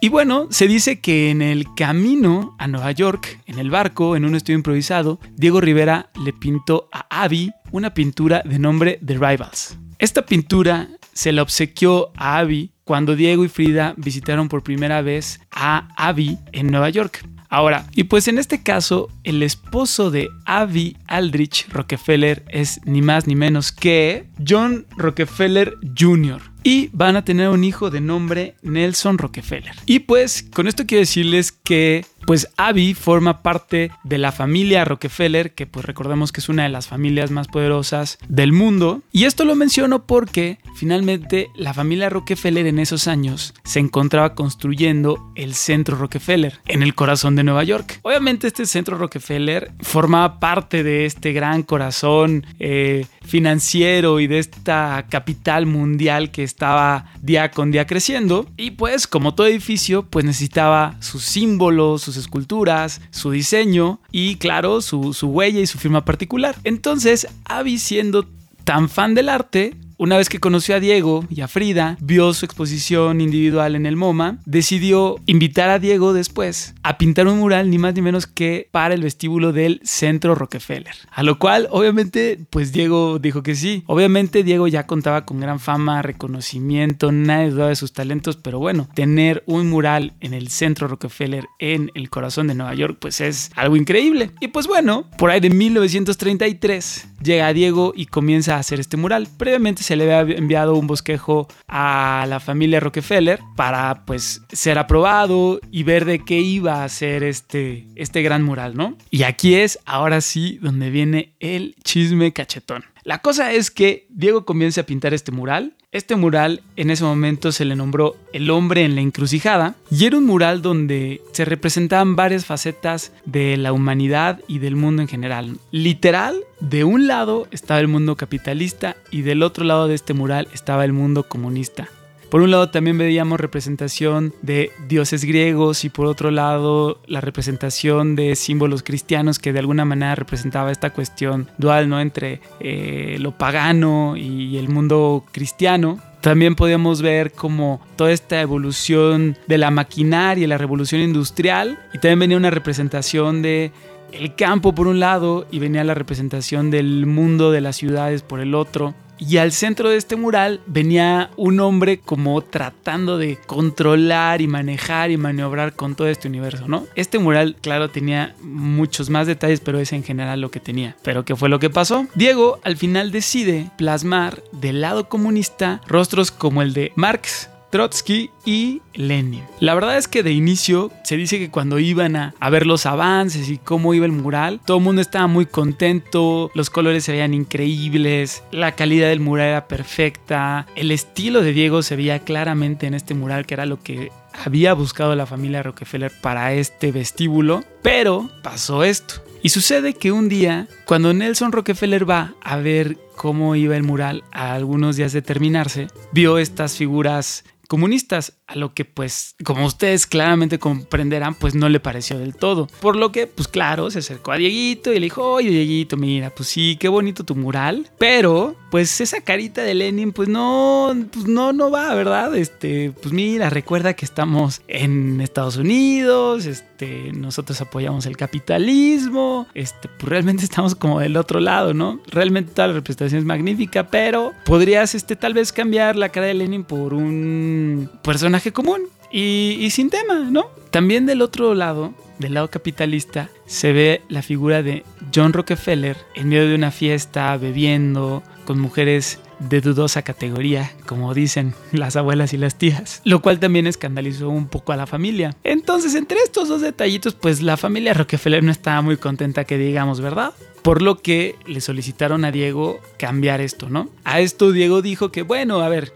Y 0.00 0.10
bueno, 0.10 0.46
se 0.50 0.68
dice 0.68 1.00
que 1.00 1.30
en 1.30 1.42
el 1.42 1.74
camino 1.74 2.54
a 2.60 2.68
Nueva 2.68 2.92
York, 2.92 3.40
en 3.46 3.58
el 3.58 3.68
barco, 3.68 4.14
en 4.14 4.24
un 4.24 4.36
estudio 4.36 4.56
improvisado, 4.56 5.18
Diego 5.34 5.60
Rivera 5.60 6.10
le 6.24 6.32
pintó 6.32 6.88
a 6.92 7.24
Abby 7.24 7.50
una 7.72 7.94
pintura 7.94 8.42
de 8.44 8.58
nombre 8.58 8.98
The 9.04 9.14
Rivals. 9.14 9.78
Esta 9.98 10.24
pintura 10.24 10.88
se 11.12 11.32
la 11.32 11.42
obsequió 11.42 12.12
a 12.16 12.38
Abby 12.38 12.70
cuando 12.84 13.16
Diego 13.16 13.44
y 13.44 13.48
Frida 13.48 13.94
visitaron 13.96 14.48
por 14.48 14.62
primera 14.62 15.02
vez 15.02 15.40
a 15.50 15.88
Abby 15.96 16.38
en 16.52 16.68
Nueva 16.68 16.88
York. 16.90 17.26
Ahora, 17.50 17.86
y 17.94 18.04
pues 18.04 18.28
en 18.28 18.38
este 18.38 18.62
caso, 18.62 19.08
el 19.24 19.42
esposo 19.42 20.10
de 20.10 20.28
Abby 20.44 20.96
Aldrich 21.06 21.66
Rockefeller 21.70 22.44
es 22.48 22.80
ni 22.84 23.00
más 23.00 23.26
ni 23.26 23.34
menos 23.34 23.72
que 23.72 24.26
John 24.46 24.86
Rockefeller 24.96 25.76
Jr. 25.98 26.42
Y 26.62 26.90
van 26.92 27.16
a 27.16 27.24
tener 27.24 27.48
un 27.48 27.64
hijo 27.64 27.90
de 27.90 28.02
nombre 28.02 28.54
Nelson 28.62 29.16
Rockefeller. 29.16 29.74
Y 29.86 30.00
pues 30.00 30.42
con 30.42 30.68
esto 30.68 30.84
quiero 30.86 31.00
decirles 31.00 31.50
que 31.52 32.04
pues 32.28 32.50
Abby 32.58 32.92
forma 32.92 33.42
parte 33.42 33.90
de 34.04 34.18
la 34.18 34.32
familia 34.32 34.84
Rockefeller, 34.84 35.54
que 35.54 35.66
pues 35.66 35.86
recordemos 35.86 36.30
que 36.30 36.40
es 36.40 36.50
una 36.50 36.64
de 36.64 36.68
las 36.68 36.86
familias 36.86 37.30
más 37.30 37.48
poderosas 37.48 38.18
del 38.28 38.52
mundo. 38.52 39.00
Y 39.12 39.24
esto 39.24 39.46
lo 39.46 39.54
menciono 39.54 40.04
porque 40.04 40.58
finalmente 40.76 41.48
la 41.56 41.72
familia 41.72 42.10
Rockefeller 42.10 42.66
en 42.66 42.80
esos 42.80 43.08
años 43.08 43.54
se 43.64 43.80
encontraba 43.80 44.34
construyendo 44.34 45.32
el 45.36 45.54
centro 45.54 45.96
Rockefeller 45.96 46.60
en 46.66 46.82
el 46.82 46.94
corazón 46.94 47.34
de 47.34 47.44
Nueva 47.44 47.64
York. 47.64 47.98
Obviamente 48.02 48.46
este 48.46 48.66
centro 48.66 48.98
Rockefeller 48.98 49.72
formaba 49.80 50.38
parte 50.38 50.82
de 50.82 51.06
este 51.06 51.32
gran 51.32 51.62
corazón 51.62 52.44
eh, 52.58 53.06
financiero 53.28 54.20
y 54.20 54.26
de 54.26 54.38
esta 54.38 55.06
capital 55.08 55.66
mundial 55.66 56.30
que 56.30 56.42
estaba 56.42 57.06
día 57.20 57.50
con 57.50 57.70
día 57.70 57.86
creciendo. 57.86 58.46
Y 58.56 58.72
pues 58.72 59.06
como 59.06 59.34
todo 59.34 59.46
edificio 59.46 60.04
pues 60.04 60.24
necesitaba 60.24 60.96
sus 61.00 61.24
símbolos, 61.24 62.02
sus 62.02 62.16
esculturas, 62.16 63.00
su 63.10 63.30
diseño 63.30 64.00
y 64.10 64.36
claro, 64.36 64.80
su, 64.80 65.12
huella 65.22 65.60
y 65.60 65.66
su 65.66 65.78
firma 65.78 66.04
particular. 66.04 66.56
Entonces, 66.64 67.28
Abby 67.44 67.78
siendo 67.78 68.26
tan 68.64 68.88
fan 68.88 69.14
del 69.14 69.28
arte, 69.28 69.74
una 69.98 70.16
vez 70.16 70.28
que 70.28 70.38
conoció 70.38 70.76
a 70.76 70.80
Diego 70.80 71.24
y 71.28 71.40
a 71.40 71.48
Frida, 71.48 71.98
vio 72.00 72.32
su 72.32 72.44
exposición 72.44 73.20
individual 73.20 73.74
en 73.74 73.84
el 73.84 73.96
MoMA, 73.96 74.38
decidió 74.46 75.16
invitar 75.26 75.70
a 75.70 75.78
Diego 75.78 76.12
después 76.12 76.74
a 76.82 76.98
pintar 76.98 77.26
un 77.26 77.38
mural 77.38 77.68
ni 77.68 77.78
más 77.78 77.94
ni 77.94 78.00
menos 78.00 78.26
que 78.26 78.68
para 78.70 78.94
el 78.94 79.02
vestíbulo 79.02 79.52
del 79.52 79.80
Centro 79.82 80.34
Rockefeller. 80.34 80.94
A 81.10 81.22
lo 81.22 81.38
cual, 81.38 81.68
obviamente, 81.70 82.38
pues 82.50 82.72
Diego 82.72 83.18
dijo 83.18 83.42
que 83.42 83.56
sí. 83.56 83.82
Obviamente 83.86 84.44
Diego 84.44 84.68
ya 84.68 84.86
contaba 84.86 85.24
con 85.24 85.40
gran 85.40 85.58
fama, 85.58 86.00
reconocimiento, 86.00 87.10
nadie 87.10 87.50
dudaba 87.50 87.70
de 87.70 87.76
sus 87.76 87.92
talentos, 87.92 88.36
pero 88.36 88.60
bueno, 88.60 88.88
tener 88.94 89.42
un 89.46 89.68
mural 89.68 90.14
en 90.20 90.32
el 90.32 90.48
Centro 90.48 90.86
Rockefeller 90.86 91.46
en 91.58 91.90
el 91.94 92.08
corazón 92.08 92.46
de 92.46 92.54
Nueva 92.54 92.74
York, 92.74 92.98
pues 93.00 93.20
es 93.20 93.50
algo 93.56 93.76
increíble. 93.76 94.30
Y 94.40 94.48
pues 94.48 94.68
bueno, 94.68 95.10
por 95.18 95.30
ahí 95.30 95.40
de 95.40 95.50
1933 95.50 97.08
llega 97.22 97.52
Diego 97.52 97.92
y 97.94 98.06
comienza 98.06 98.56
a 98.56 98.58
hacer 98.58 98.80
este 98.80 98.96
mural. 98.96 99.28
Previamente 99.36 99.82
se 99.82 99.96
le 99.96 100.12
había 100.14 100.36
enviado 100.36 100.74
un 100.74 100.86
bosquejo 100.86 101.48
a 101.66 102.26
la 102.28 102.40
familia 102.40 102.80
Rockefeller 102.80 103.40
para 103.56 104.04
pues 104.04 104.42
ser 104.52 104.78
aprobado 104.78 105.60
y 105.70 105.82
ver 105.82 106.04
de 106.04 106.24
qué 106.24 106.40
iba 106.40 106.84
a 106.84 106.88
ser 106.88 107.22
este, 107.22 107.86
este 107.94 108.22
gran 108.22 108.42
mural, 108.42 108.76
¿no? 108.76 108.96
Y 109.10 109.22
aquí 109.22 109.54
es 109.54 109.78
ahora 109.84 110.20
sí 110.20 110.58
donde 110.60 110.90
viene 110.90 111.34
el 111.40 111.76
chisme 111.82 112.32
cachetón. 112.32 112.84
La 113.08 113.22
cosa 113.22 113.54
es 113.54 113.70
que 113.70 114.06
Diego 114.10 114.44
comienza 114.44 114.82
a 114.82 114.84
pintar 114.84 115.14
este 115.14 115.32
mural. 115.32 115.72
Este 115.92 116.14
mural 116.14 116.60
en 116.76 116.90
ese 116.90 117.04
momento 117.04 117.52
se 117.52 117.64
le 117.64 117.74
nombró 117.74 118.16
El 118.34 118.50
hombre 118.50 118.84
en 118.84 118.96
la 118.96 119.00
encrucijada 119.00 119.76
y 119.90 120.04
era 120.04 120.18
un 120.18 120.26
mural 120.26 120.60
donde 120.60 121.22
se 121.32 121.46
representaban 121.46 122.16
varias 122.16 122.44
facetas 122.44 123.12
de 123.24 123.56
la 123.56 123.72
humanidad 123.72 124.40
y 124.46 124.58
del 124.58 124.76
mundo 124.76 125.00
en 125.00 125.08
general. 125.08 125.56
Literal, 125.70 126.44
de 126.60 126.84
un 126.84 127.06
lado 127.06 127.48
estaba 127.50 127.80
el 127.80 127.88
mundo 127.88 128.14
capitalista 128.14 128.94
y 129.10 129.22
del 129.22 129.42
otro 129.42 129.64
lado 129.64 129.88
de 129.88 129.94
este 129.94 130.12
mural 130.12 130.46
estaba 130.52 130.84
el 130.84 130.92
mundo 130.92 131.22
comunista. 131.22 131.88
Por 132.30 132.42
un 132.42 132.50
lado 132.50 132.68
también 132.68 132.98
veíamos 132.98 133.40
representación 133.40 134.34
de 134.42 134.70
dioses 134.86 135.24
griegos 135.24 135.84
y 135.84 135.88
por 135.88 136.06
otro 136.06 136.30
lado 136.30 137.00
la 137.06 137.22
representación 137.22 138.16
de 138.16 138.36
símbolos 138.36 138.82
cristianos 138.82 139.38
que 139.38 139.52
de 139.52 139.60
alguna 139.60 139.86
manera 139.86 140.14
representaba 140.14 140.70
esta 140.70 140.90
cuestión 140.90 141.48
dual 141.56 141.88
¿no? 141.88 142.00
entre 142.00 142.40
eh, 142.60 143.16
lo 143.20 143.32
pagano 143.32 144.16
y 144.16 144.58
el 144.58 144.68
mundo 144.68 145.24
cristiano. 145.32 145.98
También 146.20 146.56
podíamos 146.56 147.00
ver 147.00 147.32
como 147.32 147.80
toda 147.96 148.10
esta 148.12 148.40
evolución 148.40 149.38
de 149.46 149.56
la 149.56 149.70
maquinaria, 149.70 150.48
la 150.48 150.58
revolución 150.58 151.00
industrial 151.00 151.78
y 151.94 151.98
también 151.98 152.18
venía 152.18 152.36
una 152.36 152.50
representación 152.50 153.40
de 153.40 153.72
el 154.12 154.34
campo 154.34 154.74
por 154.74 154.86
un 154.86 155.00
lado 155.00 155.46
y 155.50 155.58
venía 155.58 155.84
la 155.84 155.94
representación 155.94 156.70
del 156.70 157.06
mundo 157.06 157.50
de 157.50 157.60
las 157.60 157.76
ciudades 157.76 158.22
por 158.22 158.40
el 158.40 158.54
otro. 158.54 158.94
Y 159.20 159.38
al 159.38 159.50
centro 159.50 159.90
de 159.90 159.96
este 159.96 160.14
mural 160.14 160.60
venía 160.66 161.30
un 161.36 161.58
hombre 161.58 161.98
como 161.98 162.40
tratando 162.40 163.18
de 163.18 163.36
controlar 163.46 164.40
y 164.40 164.46
manejar 164.46 165.10
y 165.10 165.16
maniobrar 165.16 165.72
con 165.72 165.96
todo 165.96 166.06
este 166.06 166.28
universo, 166.28 166.68
¿no? 166.68 166.86
Este 166.94 167.18
mural, 167.18 167.56
claro, 167.60 167.90
tenía 167.90 168.36
muchos 168.40 169.10
más 169.10 169.26
detalles, 169.26 169.58
pero 169.58 169.80
es 169.80 169.92
en 169.92 170.04
general 170.04 170.40
lo 170.40 170.52
que 170.52 170.60
tenía. 170.60 170.96
Pero 171.02 171.24
¿qué 171.24 171.34
fue 171.34 171.48
lo 171.48 171.58
que 171.58 171.68
pasó? 171.68 172.06
Diego 172.14 172.60
al 172.62 172.76
final 172.76 173.10
decide 173.10 173.70
plasmar 173.76 174.40
del 174.52 174.80
lado 174.80 175.08
comunista 175.08 175.80
rostros 175.88 176.30
como 176.30 176.62
el 176.62 176.72
de 176.72 176.92
Marx, 176.94 177.50
Trotsky 177.70 178.30
y 178.44 178.82
Lenin. 178.94 179.44
La 179.60 179.74
verdad 179.74 179.98
es 179.98 180.08
que 180.08 180.22
de 180.22 180.32
inicio 180.32 180.90
se 181.04 181.16
dice 181.16 181.38
que 181.38 181.50
cuando 181.50 181.78
iban 181.78 182.16
a, 182.16 182.34
ver 182.50 182.66
los 182.66 182.86
avances 182.86 183.50
y 183.50 183.58
cómo 183.58 183.94
iba 183.94 184.06
el 184.06 184.12
mural, 184.12 184.60
todo 184.64 184.78
el 184.78 184.84
mundo 184.84 185.02
estaba 185.02 185.26
muy 185.26 185.46
contento, 185.46 186.50
los 186.54 186.70
colores 186.70 187.04
se 187.04 187.12
veían 187.12 187.34
increíbles, 187.34 188.42
la 188.50 188.72
calidad 188.72 189.08
del 189.08 189.20
mural 189.20 189.48
era 189.48 189.68
perfecta, 189.68 190.66
el 190.76 190.90
estilo 190.90 191.42
de 191.42 191.52
Diego 191.52 191.82
se 191.82 191.96
veía 191.96 192.20
claramente 192.20 192.86
en 192.86 192.94
este 192.94 193.14
mural 193.14 193.46
que 193.46 193.54
era 193.54 193.66
lo 193.66 193.80
que 193.82 194.10
había 194.32 194.72
buscado 194.72 195.14
la 195.14 195.26
familia 195.26 195.62
Rockefeller 195.62 196.12
para 196.22 196.52
este 196.54 196.92
vestíbulo, 196.92 197.64
pero 197.82 198.30
pasó 198.42 198.84
esto. 198.84 199.22
Y 199.42 199.50
sucede 199.50 199.94
que 199.94 200.10
un 200.10 200.28
día, 200.28 200.66
cuando 200.84 201.14
Nelson 201.14 201.52
Rockefeller 201.52 202.08
va 202.08 202.34
a 202.42 202.56
ver 202.56 202.98
cómo 203.14 203.54
iba 203.54 203.76
el 203.76 203.84
mural 203.84 204.24
a 204.32 204.54
algunos 204.54 204.96
días 204.96 205.12
de 205.12 205.22
terminarse, 205.22 205.88
vio 206.12 206.38
estas 206.38 206.76
figuras 206.76 207.44
comunistas. 207.68 208.37
A 208.48 208.56
lo 208.56 208.72
que 208.72 208.86
pues 208.86 209.36
como 209.44 209.66
ustedes 209.66 210.06
claramente 210.06 210.58
comprenderán 210.58 211.34
pues 211.34 211.54
no 211.54 211.68
le 211.68 211.80
pareció 211.80 212.18
del 212.18 212.34
todo. 212.34 212.66
Por 212.80 212.96
lo 212.96 213.12
que 213.12 213.26
pues 213.26 213.46
claro, 213.46 213.90
se 213.90 213.98
acercó 213.98 214.32
a 214.32 214.38
Dieguito 214.38 214.92
y 214.92 214.98
le 214.98 215.06
dijo, 215.06 215.22
oye 215.22 215.50
Dieguito, 215.50 215.98
mira, 215.98 216.30
pues 216.30 216.48
sí, 216.48 216.76
qué 216.80 216.88
bonito 216.88 217.24
tu 217.24 217.36
mural, 217.36 217.90
pero 217.98 218.56
pues 218.70 219.00
esa 219.02 219.20
carita 219.20 219.62
de 219.62 219.74
Lenin 219.74 220.12
pues 220.12 220.30
no, 220.30 220.94
pues 221.12 221.26
no, 221.26 221.52
no 221.52 221.70
va, 221.70 221.94
¿verdad? 221.94 222.34
Este, 222.36 222.92
pues 223.02 223.12
mira, 223.12 223.50
recuerda 223.50 223.92
que 223.92 224.06
estamos 224.06 224.62
en 224.66 225.20
Estados 225.20 225.58
Unidos, 225.58 226.46
este, 226.46 227.12
nosotros 227.12 227.60
apoyamos 227.60 228.06
el 228.06 228.16
capitalismo, 228.16 229.46
este, 229.52 229.88
pues 229.88 230.08
realmente 230.08 230.44
estamos 230.44 230.74
como 230.74 231.00
del 231.00 231.18
otro 231.18 231.40
lado, 231.40 231.74
¿no? 231.74 232.00
Realmente 232.06 232.52
toda 232.54 232.68
la 232.68 232.74
representación 232.74 233.18
es 233.18 233.26
magnífica, 233.26 233.90
pero 233.90 234.32
podrías 234.46 234.94
este, 234.94 235.16
tal 235.16 235.34
vez 235.34 235.52
cambiar 235.52 235.96
la 235.96 236.08
cara 236.08 236.26
de 236.26 236.34
Lenin 236.34 236.64
por 236.64 236.94
un 236.94 237.90
personaje 238.02 238.37
común 238.52 238.82
y, 239.10 239.56
y 239.60 239.70
sin 239.70 239.90
tema, 239.90 240.28
¿no? 240.30 240.46
También 240.70 241.06
del 241.06 241.22
otro 241.22 241.54
lado, 241.54 241.94
del 242.18 242.34
lado 242.34 242.48
capitalista, 242.48 243.30
se 243.46 243.72
ve 243.72 244.02
la 244.08 244.22
figura 244.22 244.62
de 244.62 244.84
John 245.14 245.32
Rockefeller 245.32 245.96
en 246.14 246.28
medio 246.28 246.48
de 246.48 246.54
una 246.54 246.70
fiesta, 246.70 247.36
bebiendo, 247.36 248.22
con 248.44 248.58
mujeres 248.60 249.20
de 249.38 249.60
dudosa 249.60 250.02
categoría, 250.02 250.72
como 250.86 251.14
dicen 251.14 251.54
las 251.72 251.96
abuelas 251.96 252.32
y 252.32 252.38
las 252.38 252.56
tías, 252.56 253.00
lo 253.04 253.22
cual 253.22 253.38
también 253.38 253.66
escandalizó 253.66 254.28
un 254.28 254.48
poco 254.48 254.72
a 254.72 254.76
la 254.76 254.86
familia. 254.86 255.36
Entonces, 255.44 255.94
entre 255.94 256.18
estos 256.18 256.48
dos 256.48 256.60
detallitos, 256.60 257.14
pues 257.14 257.40
la 257.40 257.56
familia 257.56 257.94
Rockefeller 257.94 258.42
no 258.42 258.50
estaba 258.50 258.82
muy 258.82 258.96
contenta 258.96 259.44
que 259.44 259.58
digamos, 259.58 260.00
¿verdad? 260.00 260.32
Por 260.62 260.82
lo 260.82 260.98
que 260.98 261.36
le 261.46 261.60
solicitaron 261.60 262.24
a 262.24 262.32
Diego 262.32 262.80
cambiar 262.98 263.40
esto, 263.40 263.68
¿no? 263.68 263.88
A 264.04 264.20
esto 264.20 264.50
Diego 264.50 264.82
dijo 264.82 265.12
que, 265.12 265.22
bueno, 265.22 265.60
a 265.60 265.68
ver, 265.68 265.92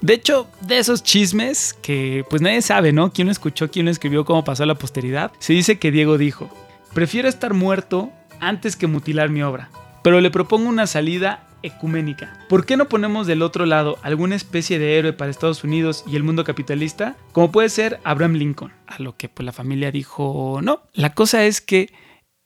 de 0.00 0.14
hecho, 0.14 0.48
de 0.60 0.78
esos 0.78 1.02
chismes 1.02 1.74
que 1.82 2.24
pues 2.28 2.42
nadie 2.42 2.62
sabe, 2.62 2.92
¿no? 2.92 3.12
¿Quién 3.12 3.26
lo 3.26 3.32
escuchó, 3.32 3.70
quién 3.70 3.86
lo 3.86 3.90
escribió, 3.90 4.24
cómo 4.24 4.44
pasó 4.44 4.62
a 4.62 4.66
la 4.66 4.74
posteridad? 4.74 5.32
Se 5.38 5.52
dice 5.52 5.78
que 5.78 5.90
Diego 5.90 6.18
dijo, 6.18 6.50
prefiero 6.92 7.28
estar 7.28 7.54
muerto 7.54 8.10
antes 8.40 8.76
que 8.76 8.86
mutilar 8.86 9.30
mi 9.30 9.42
obra, 9.42 9.70
pero 10.02 10.20
le 10.20 10.30
propongo 10.30 10.68
una 10.68 10.86
salida 10.86 11.46
ecuménica. 11.64 12.38
¿Por 12.48 12.66
qué 12.66 12.76
no 12.76 12.88
ponemos 12.88 13.26
del 13.26 13.42
otro 13.42 13.64
lado 13.64 13.98
alguna 14.02 14.36
especie 14.36 14.78
de 14.78 14.98
héroe 14.98 15.12
para 15.14 15.30
Estados 15.30 15.64
Unidos 15.64 16.04
y 16.06 16.16
el 16.16 16.22
mundo 16.22 16.44
capitalista? 16.44 17.16
Como 17.32 17.50
puede 17.50 17.70
ser 17.70 18.00
Abraham 18.04 18.34
Lincoln. 18.34 18.72
A 18.86 19.02
lo 19.02 19.16
que 19.16 19.28
pues 19.28 19.46
la 19.46 19.52
familia 19.52 19.90
dijo 19.90 20.60
no. 20.62 20.82
La 20.92 21.14
cosa 21.14 21.44
es 21.44 21.60
que 21.60 21.90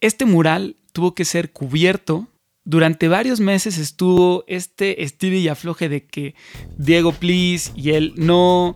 este 0.01 0.25
mural 0.25 0.77
tuvo 0.93 1.15
que 1.15 1.25
ser 1.25 1.53
cubierto. 1.53 2.29
Durante 2.69 3.09
varios 3.09 3.41
meses 3.41 3.79
estuvo 3.79 4.45
este 4.47 5.03
estilo 5.03 5.37
y 5.37 5.49
afloje 5.49 5.89
de 5.89 6.05
que 6.05 6.35
Diego 6.77 7.13
please 7.13 7.73
y 7.75 7.93
él 7.93 8.13
no. 8.17 8.75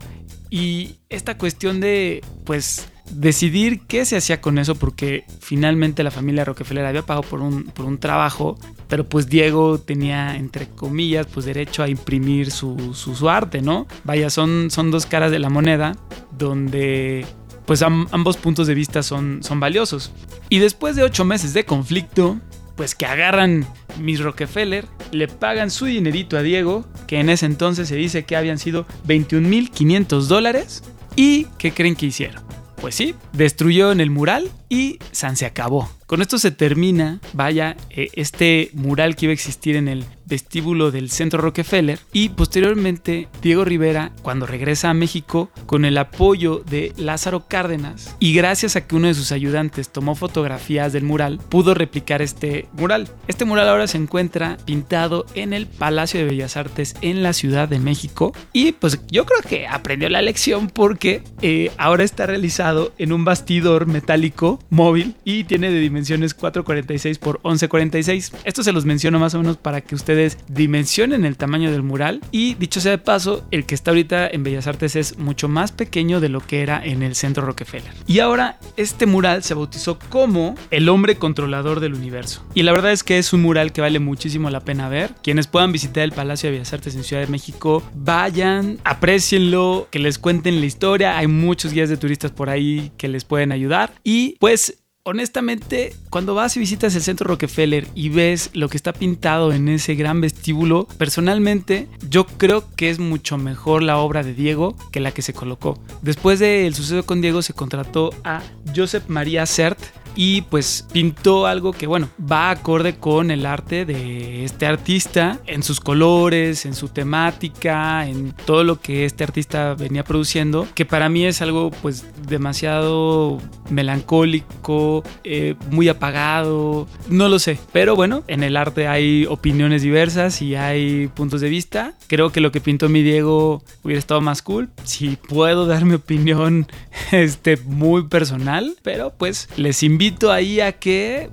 Y 0.49 0.97
esta 1.11 1.37
cuestión 1.37 1.79
de 1.81 2.25
pues 2.47 2.89
decidir 3.11 3.83
qué 3.87 4.07
se 4.07 4.17
hacía 4.17 4.41
con 4.41 4.57
eso 4.57 4.77
porque 4.77 5.27
finalmente 5.41 6.03
la 6.03 6.11
familia 6.11 6.47
Rockefeller 6.47 6.87
había 6.87 7.03
pagado 7.03 7.29
por 7.29 7.43
un, 7.43 7.65
por 7.65 7.85
un 7.85 7.99
trabajo, 7.99 8.59
pero 8.89 9.07
pues 9.07 9.29
Diego 9.29 9.77
tenía, 9.77 10.37
entre 10.37 10.69
comillas, 10.69 11.27
pues 11.27 11.45
derecho 11.45 11.83
a 11.83 11.91
imprimir 11.91 12.51
su, 12.51 12.95
su, 12.95 13.29
arte, 13.29 13.61
¿no? 13.61 13.87
Vaya, 14.05 14.31
son, 14.31 14.71
son 14.71 14.91
dos 14.91 15.05
caras 15.05 15.31
de 15.31 15.39
la 15.39 15.51
moneda 15.51 15.99
donde 16.39 17.27
pues 17.67 17.83
am, 17.83 18.09
ambos 18.11 18.39
puntos 18.39 18.67
de 18.67 18.73
vista 18.73 19.03
son, 19.03 19.43
son 19.43 19.61
valiosos. 19.61 20.13
Y 20.49 20.61
después 20.61 20.97
de 20.97 21.03
ocho 21.03 21.27
meses 21.27 21.53
de 21.53 21.67
conflicto, 21.67 22.41
pues 22.77 22.95
que 22.95 23.07
agarran 23.07 23.67
mis 23.99 24.21
Rockefeller, 24.21 24.87
le 25.11 25.29
pagan 25.29 25.71
su 25.71 25.87
dinerito 25.87 26.37
a 26.37 26.43
Diego, 26.43 26.87
que 27.07 27.21
en 27.21 27.29
ese 27.29 27.47
entonces 27.47 27.89
se 27.89 27.97
dice 27.97 28.25
que 28.25 28.37
habían 28.37 28.59
sido 28.59 28.87
21.500 29.07 30.27
dólares, 30.27 30.83
y 31.17 31.47
¿qué 31.59 31.73
creen 31.73 31.97
que 31.97 32.07
hicieron? 32.07 32.43
Pues 32.81 32.95
sí, 32.95 33.15
destruyó 33.33 33.93
en 33.93 34.01
el 34.01 34.11
mural 34.11 34.51
y 34.69 34.99
San 35.13 35.37
se 35.37 35.47
acabó. 35.47 35.89
Con 36.13 36.21
esto 36.21 36.37
se 36.37 36.51
termina, 36.51 37.21
vaya, 37.33 37.75
eh, 37.89 38.11
este 38.13 38.69
mural 38.75 39.17
que 39.17 39.25
iba 39.25 39.31
a 39.31 39.33
existir 39.33 39.77
en 39.77 39.89
el 39.89 40.05
vestíbulo 40.27 40.91
del 40.91 41.11
Centro 41.11 41.41
Rockefeller 41.41 41.99
y 42.13 42.31
posteriormente 42.31 43.29
Diego 43.43 43.65
Rivera, 43.65 44.13
cuando 44.23 44.47
regresa 44.47 44.91
a 44.91 44.95
México, 44.95 45.51
con 45.67 45.85
el 45.85 45.99
apoyo 45.99 46.63
de 46.69 46.93
Lázaro 46.97 47.47
Cárdenas 47.49 48.17
y 48.19 48.35
gracias 48.35 48.77
a 48.77 48.87
que 48.87 48.95
uno 48.95 49.09
de 49.09 49.15
sus 49.15 49.33
ayudantes 49.33 49.91
tomó 49.91 50.15
fotografías 50.15 50.93
del 50.93 51.05
mural, 51.05 51.39
pudo 51.49 51.75
replicar 51.75 52.23
este 52.23 52.67
mural. 52.73 53.09
Este 53.29 53.45
mural 53.45 53.69
ahora 53.69 53.87
se 53.87 53.99
encuentra 53.99 54.57
pintado 54.65 55.27
en 55.35 55.53
el 55.53 55.67
Palacio 55.67 56.21
de 56.21 56.27
Bellas 56.27 56.57
Artes 56.57 56.95
en 57.01 57.23
la 57.23 57.33
Ciudad 57.33 57.69
de 57.69 57.79
México 57.79 58.33
y 58.53 58.73
pues 58.73 59.01
yo 59.11 59.27
creo 59.27 59.41
que 59.43 59.67
aprendió 59.67 60.09
la 60.09 60.23
lección 60.23 60.69
porque 60.69 61.23
eh, 61.43 61.71
ahora 61.79 62.05
está 62.05 62.27
realizado 62.27 62.93
en 62.99 63.13
un 63.13 63.25
bastidor 63.25 63.87
metálico 63.87 64.59
móvil 64.71 65.15
y 65.25 65.45
tiene 65.45 65.71
de 65.71 65.81
dimensiones 66.03 66.35
446 66.35 67.19
por 67.19 67.37
1146. 67.45 68.33
Esto 68.45 68.63
se 68.63 68.73
los 68.73 68.85
menciono 68.85 69.19
más 69.19 69.35
o 69.35 69.39
menos 69.39 69.57
para 69.57 69.81
que 69.81 69.95
ustedes 69.95 70.37
dimensionen 70.49 71.25
el 71.25 71.37
tamaño 71.37 71.71
del 71.71 71.83
mural 71.83 72.21
y 72.33 72.55
dicho 72.55 72.81
sea 72.81 72.91
de 72.91 72.99
paso, 72.99 73.47
el 73.51 73.67
que 73.67 73.75
está 73.75 73.93
ahorita 73.93 74.29
en 74.29 74.43
Bellas 74.43 74.67
Artes 74.67 74.97
es 74.97 75.19
mucho 75.19 75.49
más 75.49 75.71
pequeño 75.71 76.21
de 76.21 76.29
lo 76.29 76.41
que 76.41 76.63
era 76.63 76.85
en 76.85 77.03
el 77.03 77.15
centro 77.15 77.47
Rockefeller. 77.47 77.93
Y 78.07 78.19
ahora 78.19 78.59
este 78.77 79.07
mural 79.07 79.43
se 79.45 79.55
bautizó 79.55 79.99
como 80.09 80.57
el 80.71 80.89
hombre 80.89 81.17
controlador 81.17 81.81
del 81.81 81.95
universo. 81.95 82.45
Y 82.55 82.63
la 82.63 82.73
verdad 82.73 82.93
es 82.93 83.05
que 83.05 83.19
es 83.19 83.33
un 83.33 83.43
mural 83.43 83.73
que 83.73 83.81
vale 83.81 84.01
muchísimo 84.01 84.51
la 84.51 84.61
pena 84.61 84.89
ver. 84.89 85.15
Quienes 85.23 85.47
puedan 85.47 85.73
visitar 85.73 86.03
el 86.03 86.13
Palacio 86.13 86.49
de 86.49 86.57
Bellas 86.57 86.73
Artes 86.73 86.97
en 86.97 87.05
Ciudad 87.05 87.23
de 87.23 87.29
México, 87.29 87.83
vayan, 87.95 88.79
aprecienlo, 88.85 89.89
que 89.91 90.01
les 90.01 90.19
cuenten 90.19 90.61
la 90.61 90.67
historia. 90.67 91.17
Hay 91.17 91.29
muchos 91.29 91.73
guías 91.73 91.89
de 91.89 91.97
turistas 91.97 92.33
por 92.33 92.51
ahí 92.51 92.91
que 92.97 93.09
les 93.09 93.25
pueden 93.25 93.53
ayudar. 93.53 93.93
Y 94.03 94.37
pues 94.41 94.82
honestamente, 95.05 95.95
cuando 96.11 96.35
vas 96.35 96.57
y 96.57 96.61
visitas 96.61 96.95
el 96.95 97.03
centro 97.03 97.29
Rockefeller 97.29 97.89
y 97.95 98.09
ves 98.09 98.51
lo 98.53 98.69
que 98.69 98.77
está 98.77 98.93
pintado 98.93 99.53
en 99.53 99.69
ese 99.69 99.95
gran 99.95 100.21
vestíbulo, 100.21 100.87
personalmente 100.99 101.89
yo 102.09 102.27
creo 102.27 102.65
que 102.77 102.91
es 102.91 102.99
mucho 102.99 103.37
mejor 103.37 103.83
la 103.83 103.99
obra 103.99 104.23
de 104.23 104.35
Diego 104.35 104.77
que 104.93 105.01
la 105.01 105.13
que 105.13 105.23
se 105.23 105.33
colocó. 105.35 105.79
Después 106.03 106.39
del 106.39 106.75
suceso 106.75 107.05
con 107.05 107.21
Diego 107.21 107.43
se 107.43 107.55
contrató 107.55 108.11
a 108.25 108.43
Joseph 108.75 109.05
María 109.09 109.45
Sert, 109.47 109.79
y 110.15 110.43
pues 110.43 110.87
pintó 110.93 111.47
algo 111.47 111.73
que 111.73 111.87
bueno 111.87 112.09
va 112.21 112.51
acorde 112.51 112.97
con 112.97 113.31
el 113.31 113.47
arte 113.47 113.85
de 113.85 114.45
este 114.45 114.67
artista 114.67 115.41
en 115.47 115.63
sus 115.63 115.81
colores 115.81 116.67
en 116.67 116.75
su 116.75 116.89
temática 116.89 118.07
en 118.07 118.33
todo 118.45 118.65
lo 118.65 118.81
que 118.81 119.05
este 119.05 119.25
artista 119.25 119.75
venía 119.75 120.05
produciendo 120.05 120.67
que 120.75 120.85
para 120.85 121.09
mí 121.09 121.25
es 121.25 121.43
algo 121.43 121.71
pues 121.83 122.05
demasiado 122.27 123.39
melancólico 123.71 125.03
eh, 125.25 125.55
muy 125.71 125.89
apagado 125.89 126.87
no 127.09 127.29
lo 127.29 127.39
sé. 127.39 127.59
Pero 127.73 127.97
bueno 127.97 128.25
en 128.29 128.43
el 128.43 128.57
arte 128.57 128.89
hay 128.89 129.27
opiniones 129.27 129.83
diversas 129.83 130.43
y 130.43 130.55
hay 130.55 131.09
puntos 131.09 131.41
de 131.41 131.49
vista. 131.49 131.95
Creo 132.07 132.31
que 132.31 132.41
lo 132.41 132.53
que 132.53 132.61
pintó 132.61 132.89
mi 132.89 133.03
Diego 133.03 133.63
hubiera 133.83 133.99
estado 133.99 134.21
más 134.21 134.43
cool 134.43 134.71
si 134.85 135.17
puedo 135.17 135.67
dar 135.67 135.85
mi 135.85 135.95
opinión 135.95 136.67
este 137.13 137.57
muy 137.57 138.09
personal 138.09 138.75
pero 138.83 139.13
pues 139.17 139.49
les 139.57 139.83
invito 139.83 140.02
invito 140.03 140.33
ahí 140.33 140.59
a 140.59 140.73
que 140.73 141.31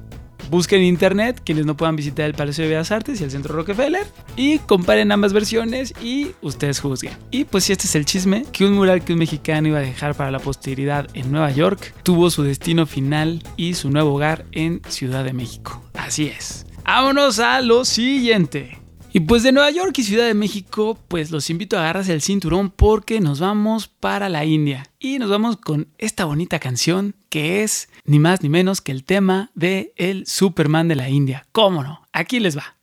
busquen 0.51 0.81
en 0.81 0.85
internet 0.85 1.41
quienes 1.43 1.65
no 1.65 1.75
puedan 1.75 1.95
visitar 1.95 2.27
el 2.27 2.35
Palacio 2.35 2.63
de 2.63 2.69
Bellas 2.69 2.91
Artes 2.91 3.19
y 3.19 3.23
el 3.23 3.31
Centro 3.31 3.55
Rockefeller 3.55 4.05
y 4.35 4.59
comparen 4.59 5.11
ambas 5.11 5.33
versiones 5.33 5.91
y 6.03 6.33
ustedes 6.43 6.79
juzguen. 6.79 7.13
Y 7.31 7.45
pues 7.45 7.63
si 7.63 7.71
este 7.71 7.87
es 7.87 7.95
el 7.95 8.05
chisme, 8.05 8.45
que 8.51 8.65
un 8.65 8.73
mural 8.73 9.03
que 9.03 9.13
un 9.13 9.19
mexicano 9.19 9.69
iba 9.69 9.79
a 9.79 9.81
dejar 9.81 10.13
para 10.13 10.29
la 10.29 10.37
posteridad 10.37 11.07
en 11.15 11.31
Nueva 11.31 11.49
York 11.49 11.95
tuvo 12.03 12.29
su 12.29 12.43
destino 12.43 12.85
final 12.85 13.41
y 13.57 13.73
su 13.73 13.89
nuevo 13.89 14.13
hogar 14.13 14.45
en 14.51 14.83
Ciudad 14.87 15.23
de 15.23 15.33
México. 15.33 15.81
Así 15.95 16.27
es. 16.27 16.67
Vámonos 16.85 17.39
a 17.39 17.61
lo 17.61 17.85
siguiente. 17.85 18.78
Y 19.11 19.21
pues 19.21 19.41
de 19.41 19.51
Nueva 19.51 19.71
York 19.71 19.97
y 19.97 20.03
Ciudad 20.03 20.27
de 20.27 20.35
México, 20.35 20.99
pues 21.07 21.31
los 21.31 21.49
invito 21.49 21.77
a 21.77 21.81
agarrarse 21.81 22.13
el 22.13 22.21
cinturón 22.21 22.69
porque 22.69 23.19
nos 23.19 23.39
vamos 23.39 23.87
para 23.87 24.29
la 24.29 24.45
India. 24.45 24.85
Y 24.99 25.17
nos 25.17 25.31
vamos 25.31 25.57
con 25.57 25.87
esta 25.97 26.25
bonita 26.25 26.59
canción 26.59 27.15
que 27.29 27.63
es 27.63 27.89
ni 28.05 28.19
más 28.19 28.43
ni 28.43 28.49
menos 28.49 28.81
que 28.81 28.91
el 28.91 29.03
tema 29.03 29.49
de 29.55 29.93
el 29.95 30.27
Superman 30.27 30.87
de 30.87 30.95
la 30.95 31.09
India. 31.09 31.47
¿Cómo 31.51 31.83
no? 31.83 32.01
Aquí 32.13 32.39
les 32.39 32.55
va. 32.55 32.75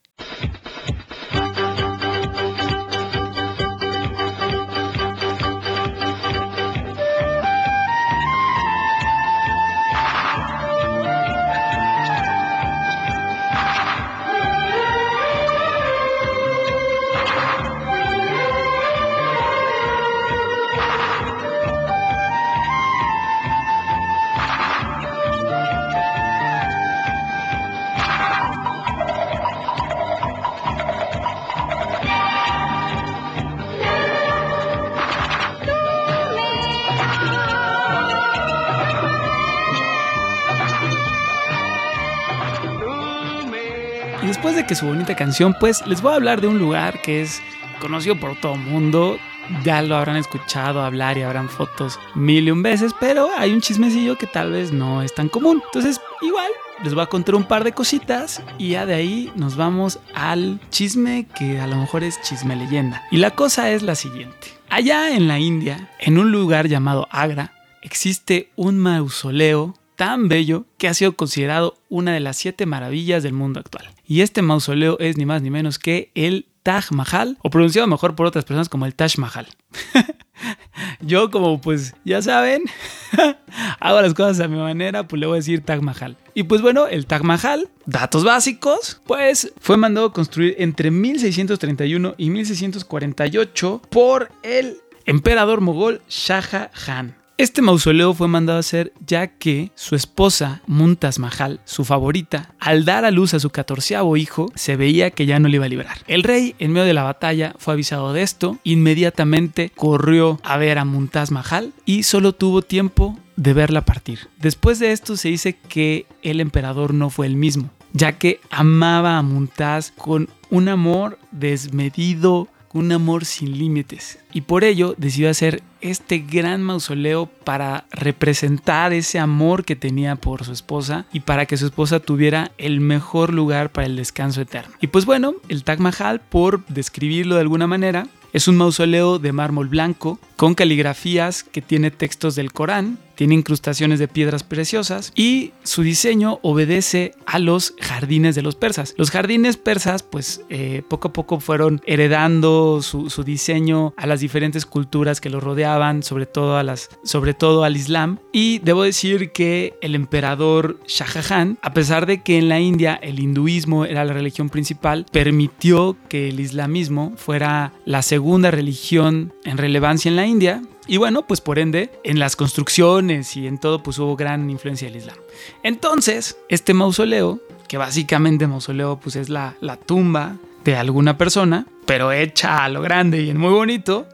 Que 44.67 44.75
su 44.75 44.87
bonita 44.87 45.15
canción, 45.15 45.55
pues 45.61 45.87
les 45.87 46.03
voy 46.03 46.13
a 46.13 46.17
hablar 46.17 46.41
de 46.41 46.49
un 46.49 46.59
lugar 46.59 47.01
que 47.01 47.23
es 47.23 47.41
conocido 47.81 48.19
por 48.19 48.35
todo 48.41 48.55
el 48.55 48.61
mundo. 48.61 49.17
Ya 49.63 49.81
lo 49.81 49.95
habrán 49.95 50.17
escuchado 50.17 50.83
hablar 50.83 51.17
y 51.19 51.23
habrán 51.23 51.49
fotos 51.49 52.01
mil 52.17 52.49
y 52.49 52.51
un 52.51 52.65
veces, 52.65 52.93
pero 52.99 53.31
hay 53.39 53.53
un 53.53 53.61
chismecillo 53.61 54.19
que 54.19 54.27
tal 54.27 54.51
vez 54.51 54.73
no 54.73 55.03
es 55.03 55.15
tan 55.15 55.29
común. 55.29 55.63
Entonces, 55.67 56.01
igual, 56.21 56.51
les 56.83 56.95
voy 56.95 57.05
a 57.05 57.07
contar 57.07 57.37
un 57.37 57.45
par 57.45 57.63
de 57.63 57.73
cositas 57.73 58.43
y 58.59 58.71
ya 58.71 58.87
de 58.87 58.95
ahí 58.95 59.33
nos 59.37 59.57
vamos 59.57 60.01
al 60.15 60.59
chisme 60.71 61.29
que 61.39 61.61
a 61.61 61.69
lo 61.69 61.77
mejor 61.77 62.03
es 62.03 62.21
chisme 62.23 62.57
leyenda. 62.57 63.05
Y 63.13 63.19
la 63.19 63.31
cosa 63.31 63.71
es 63.71 63.83
la 63.83 63.95
siguiente. 63.95 64.49
Allá 64.69 65.15
en 65.15 65.29
la 65.29 65.39
India, 65.39 65.91
en 66.01 66.19
un 66.19 66.33
lugar 66.33 66.67
llamado 66.67 67.07
Agra, 67.13 67.53
existe 67.83 68.51
un 68.57 68.79
mausoleo 68.79 69.77
tan 69.97 70.29
bello 70.29 70.67
que 70.79 70.89
ha 70.89 70.95
sido 70.95 71.17
considerado 71.17 71.77
una 71.89 72.13
de 72.13 72.21
las 72.21 72.37
siete 72.37 72.67
maravillas 72.67 73.23
del 73.23 73.33
mundo 73.33 73.61
actual. 73.61 73.91
Y 74.07 74.21
este 74.21 74.43
mausoleo 74.43 74.99
es 75.01 75.17
ni 75.17 75.27
más 75.27 75.43
ni 75.43 75.51
menos 75.51 75.79
que 75.79 76.11
el 76.15 76.47
Taj 76.63 76.91
Mahal, 76.91 77.39
o 77.43 77.51
pronunciado 77.51 77.87
mejor 77.87 78.17
por 78.17 78.27
otras 78.27 78.45
personas 78.45 78.69
como 78.69 78.87
el 78.87 78.95
Taj 78.95 79.19
Mahal. 79.19 79.47
Yo 81.01 81.31
como 81.31 81.61
pues 81.61 81.95
ya 82.05 82.21
saben, 82.23 82.65
hago 83.81 84.01
las 84.01 84.15
cosas 84.15 84.41
a 84.41 84.49
mi 84.49 84.57
manera, 84.57 85.07
pues 85.07 85.21
le 85.21 85.27
voy 85.27 85.37
a 85.37 85.41
decir 85.41 85.65
Taj 85.65 85.81
Mahal. 85.81 86.17
Y 86.35 86.43
pues 86.43 86.63
bueno, 86.63 86.87
el 86.89 87.07
Taj 87.07 87.23
Mahal, 87.23 87.69
datos 87.87 88.25
básicos, 88.25 89.01
pues 89.07 89.53
fue 89.61 89.77
mandado 89.77 90.09
a 90.09 90.13
construir 90.13 90.57
entre 90.59 90.91
1631 90.91 92.15
y 92.19 92.31
1648 92.31 93.83
por 93.89 94.33
el 94.43 94.79
emperador 95.05 95.61
mogol 95.61 96.03
Shah 96.09 96.43
Jahan. 96.43 97.15
Este 97.39 97.61
mausoleo 97.61 98.15
fue 98.15 98.29
mandado 98.29 98.57
a 98.57 98.61
hacer 98.61 98.95
ya 99.07 99.27
que 99.27 99.71
su 99.75 99.95
esposa, 99.95 100.63
Muntas 100.67 101.19
Mahal, 101.19 101.61
su 101.67 101.85
favorita, 101.85 102.55
al 102.59 102.87
dar 102.87 103.05
a 103.05 103.11
luz 103.11 103.35
a 103.35 103.41
su 103.41 103.51
catorceavo 103.51 104.17
hijo, 104.17 104.51
se 104.55 104.77
veía 104.77 105.11
que 105.11 105.27
ya 105.27 105.39
no 105.39 105.49
le 105.49 105.57
iba 105.57 105.67
a 105.67 105.69
librar. 105.69 105.99
El 106.07 106.23
rey, 106.23 106.55
en 106.59 106.73
medio 106.73 106.87
de 106.87 106.95
la 106.95 107.03
batalla, 107.03 107.55
fue 107.59 107.75
avisado 107.75 108.15
de 108.15 108.23
esto, 108.23 108.59
inmediatamente 108.65 109.71
corrió 109.77 110.41
a 110.45 110.57
ver 110.57 110.79
a 110.79 110.87
Muntas 110.87 111.31
Mahal 111.31 111.75
y 111.85 112.05
solo 112.05 112.33
tuvo 112.33 112.63
tiempo 112.63 113.19
de 113.37 113.53
verla 113.53 113.85
partir. 113.85 114.31
Después 114.39 114.79
de 114.79 114.93
esto 114.93 115.19
se 115.19 115.29
dice 115.29 115.59
que 115.69 116.07
el 116.23 116.41
emperador 116.41 116.95
no 116.95 117.11
fue 117.11 117.27
el 117.27 117.37
mismo, 117.37 117.69
ya 117.93 118.13
que 118.13 118.41
amaba 118.51 119.19
a 119.19 119.23
Muntaz 119.23 119.93
con 119.99 120.31
un 120.49 120.71
amor 120.71 121.19
desmedido, 121.33 122.49
un 122.73 122.93
amor 122.93 123.25
sin 123.25 123.59
límites. 123.59 124.19
Y 124.33 124.43
por 124.43 124.65
ello 124.65 124.95
decidió 124.99 125.31
hacer 125.31 125.63
este 125.81 126.19
gran 126.19 126.63
mausoleo 126.63 127.27
para 127.27 127.87
representar 127.91 128.93
ese 128.93 129.19
amor 129.19 129.65
que 129.65 129.77
tenía 129.77 130.17
por 130.17 130.45
su 130.45 130.53
esposa 130.53 131.07
y 131.13 131.21
para 131.21 131.47
que 131.47 131.57
su 131.57 131.67
esposa 131.67 132.01
tuviera 132.01 132.53
el 132.59 132.81
mejor 132.81 133.33
lugar 133.33 133.71
para 133.71 133.87
el 133.87 133.97
descanso 133.97 134.41
eterno. 134.41 134.75
Y 134.81 134.89
pues 134.89 135.05
bueno, 135.05 135.35
el 135.49 135.65
Taj 135.65 135.79
Mahal, 135.79 136.21
por 136.21 136.65
describirlo 136.67 137.37
de 137.37 137.43
alguna 137.43 137.67
manera, 137.67 138.07
es 138.33 138.49
un 138.49 138.57
mausoleo 138.57 139.19
de 139.19 139.33
mármol 139.33 139.69
blanco 139.69 140.19
con 140.37 140.55
caligrafías 140.55 141.43
que 141.43 141.63
tiene 141.63 141.91
textos 141.91 142.35
del 142.35 142.53
Corán, 142.53 142.99
tiene 143.17 143.35
incrustaciones 143.35 143.99
de 143.99 144.07
piedras 144.09 144.45
preciosas 144.45 145.13
y 145.17 145.53
su 145.65 145.83
diseño 145.83 146.39
obedece 146.43 147.15
a 147.27 147.39
los 147.39 147.75
jardines 147.81 148.35
de 148.35 148.43
los 148.43 148.55
persas. 148.55 148.95
Los 148.97 149.11
jardines 149.11 149.57
persas 149.57 150.03
pues 150.03 150.43
eh, 150.49 150.83
poco 150.89 151.09
a 151.09 151.13
poco 151.13 151.41
fueron 151.41 151.81
heredando 151.87 152.81
su, 152.83 153.11
su, 153.11 153.25
diseño 153.25 153.95
a 153.97 154.07
las 154.07 154.21
diferentes 154.21 154.67
culturas 154.67 155.21
que 155.21 155.31
los 155.31 155.43
rodeaban, 155.43 156.03
sobre 156.03 156.27
todo, 156.27 156.57
a 156.57 156.63
las, 156.63 156.91
sobre 157.03 157.35
todo 157.35 157.65
al 157.65 157.77
Islam. 157.77 158.19
Y 158.33 158.61
debo 158.61 158.85
decir 158.85 159.33
que 159.33 159.75
el 159.81 159.95
emperador 159.95 160.79
Shah 160.87 161.07
Jahan, 161.07 161.59
a 161.63 161.73
pesar 161.73 162.07
de 162.07 162.23
que 162.23 162.39
en 162.39 162.49
la 162.49 162.61
India 162.61 162.95
el 162.95 163.19
hinduismo 163.19 163.85
era 163.85 164.05
la 164.05 164.13
religión 164.13 164.51
principal, 164.51 165.07
permitió 165.11 165.97
que 166.09 166.29
el 166.29 166.39
islamismo 166.39 167.15
fuera 167.17 167.73
la 167.85 168.03
segunda 168.03 168.51
religión 168.51 169.33
en 169.45 169.59
relevancia 169.59 170.09
en 170.09 170.17
la 170.17 170.27
India 170.27 170.63
y 170.87 170.97
bueno, 170.97 171.27
pues 171.27 171.41
por 171.41 171.59
ende, 171.59 171.91
en 172.05 172.19
las 172.19 172.37
construcciones 172.37 173.37
y 173.37 173.47
en 173.47 173.59
todo, 173.59 173.83
pues 173.83 173.99
hubo 173.99 174.17
gran 174.17 174.49
influencia 174.51 174.89
del 174.89 174.97
Islam. 174.97 175.17
Entonces, 175.63 176.39
este 176.49 176.75
mausoleo, 176.75 177.41
que 177.69 177.79
básicamente 177.79 178.47
mausoleo, 178.47 178.99
pues 179.01 179.17
es 179.17 179.29
la, 179.29 179.55
la 179.61 179.77
tumba 179.77 180.37
de 180.65 180.77
alguna 180.77 181.19
persona, 181.19 181.67
pero 181.87 182.13
hecha 182.13 182.65
a 182.65 182.69
lo 182.69 182.83
grande 182.83 183.23
y 183.23 183.31
en 183.31 183.39
muy 183.39 183.53
bonito, 183.53 184.07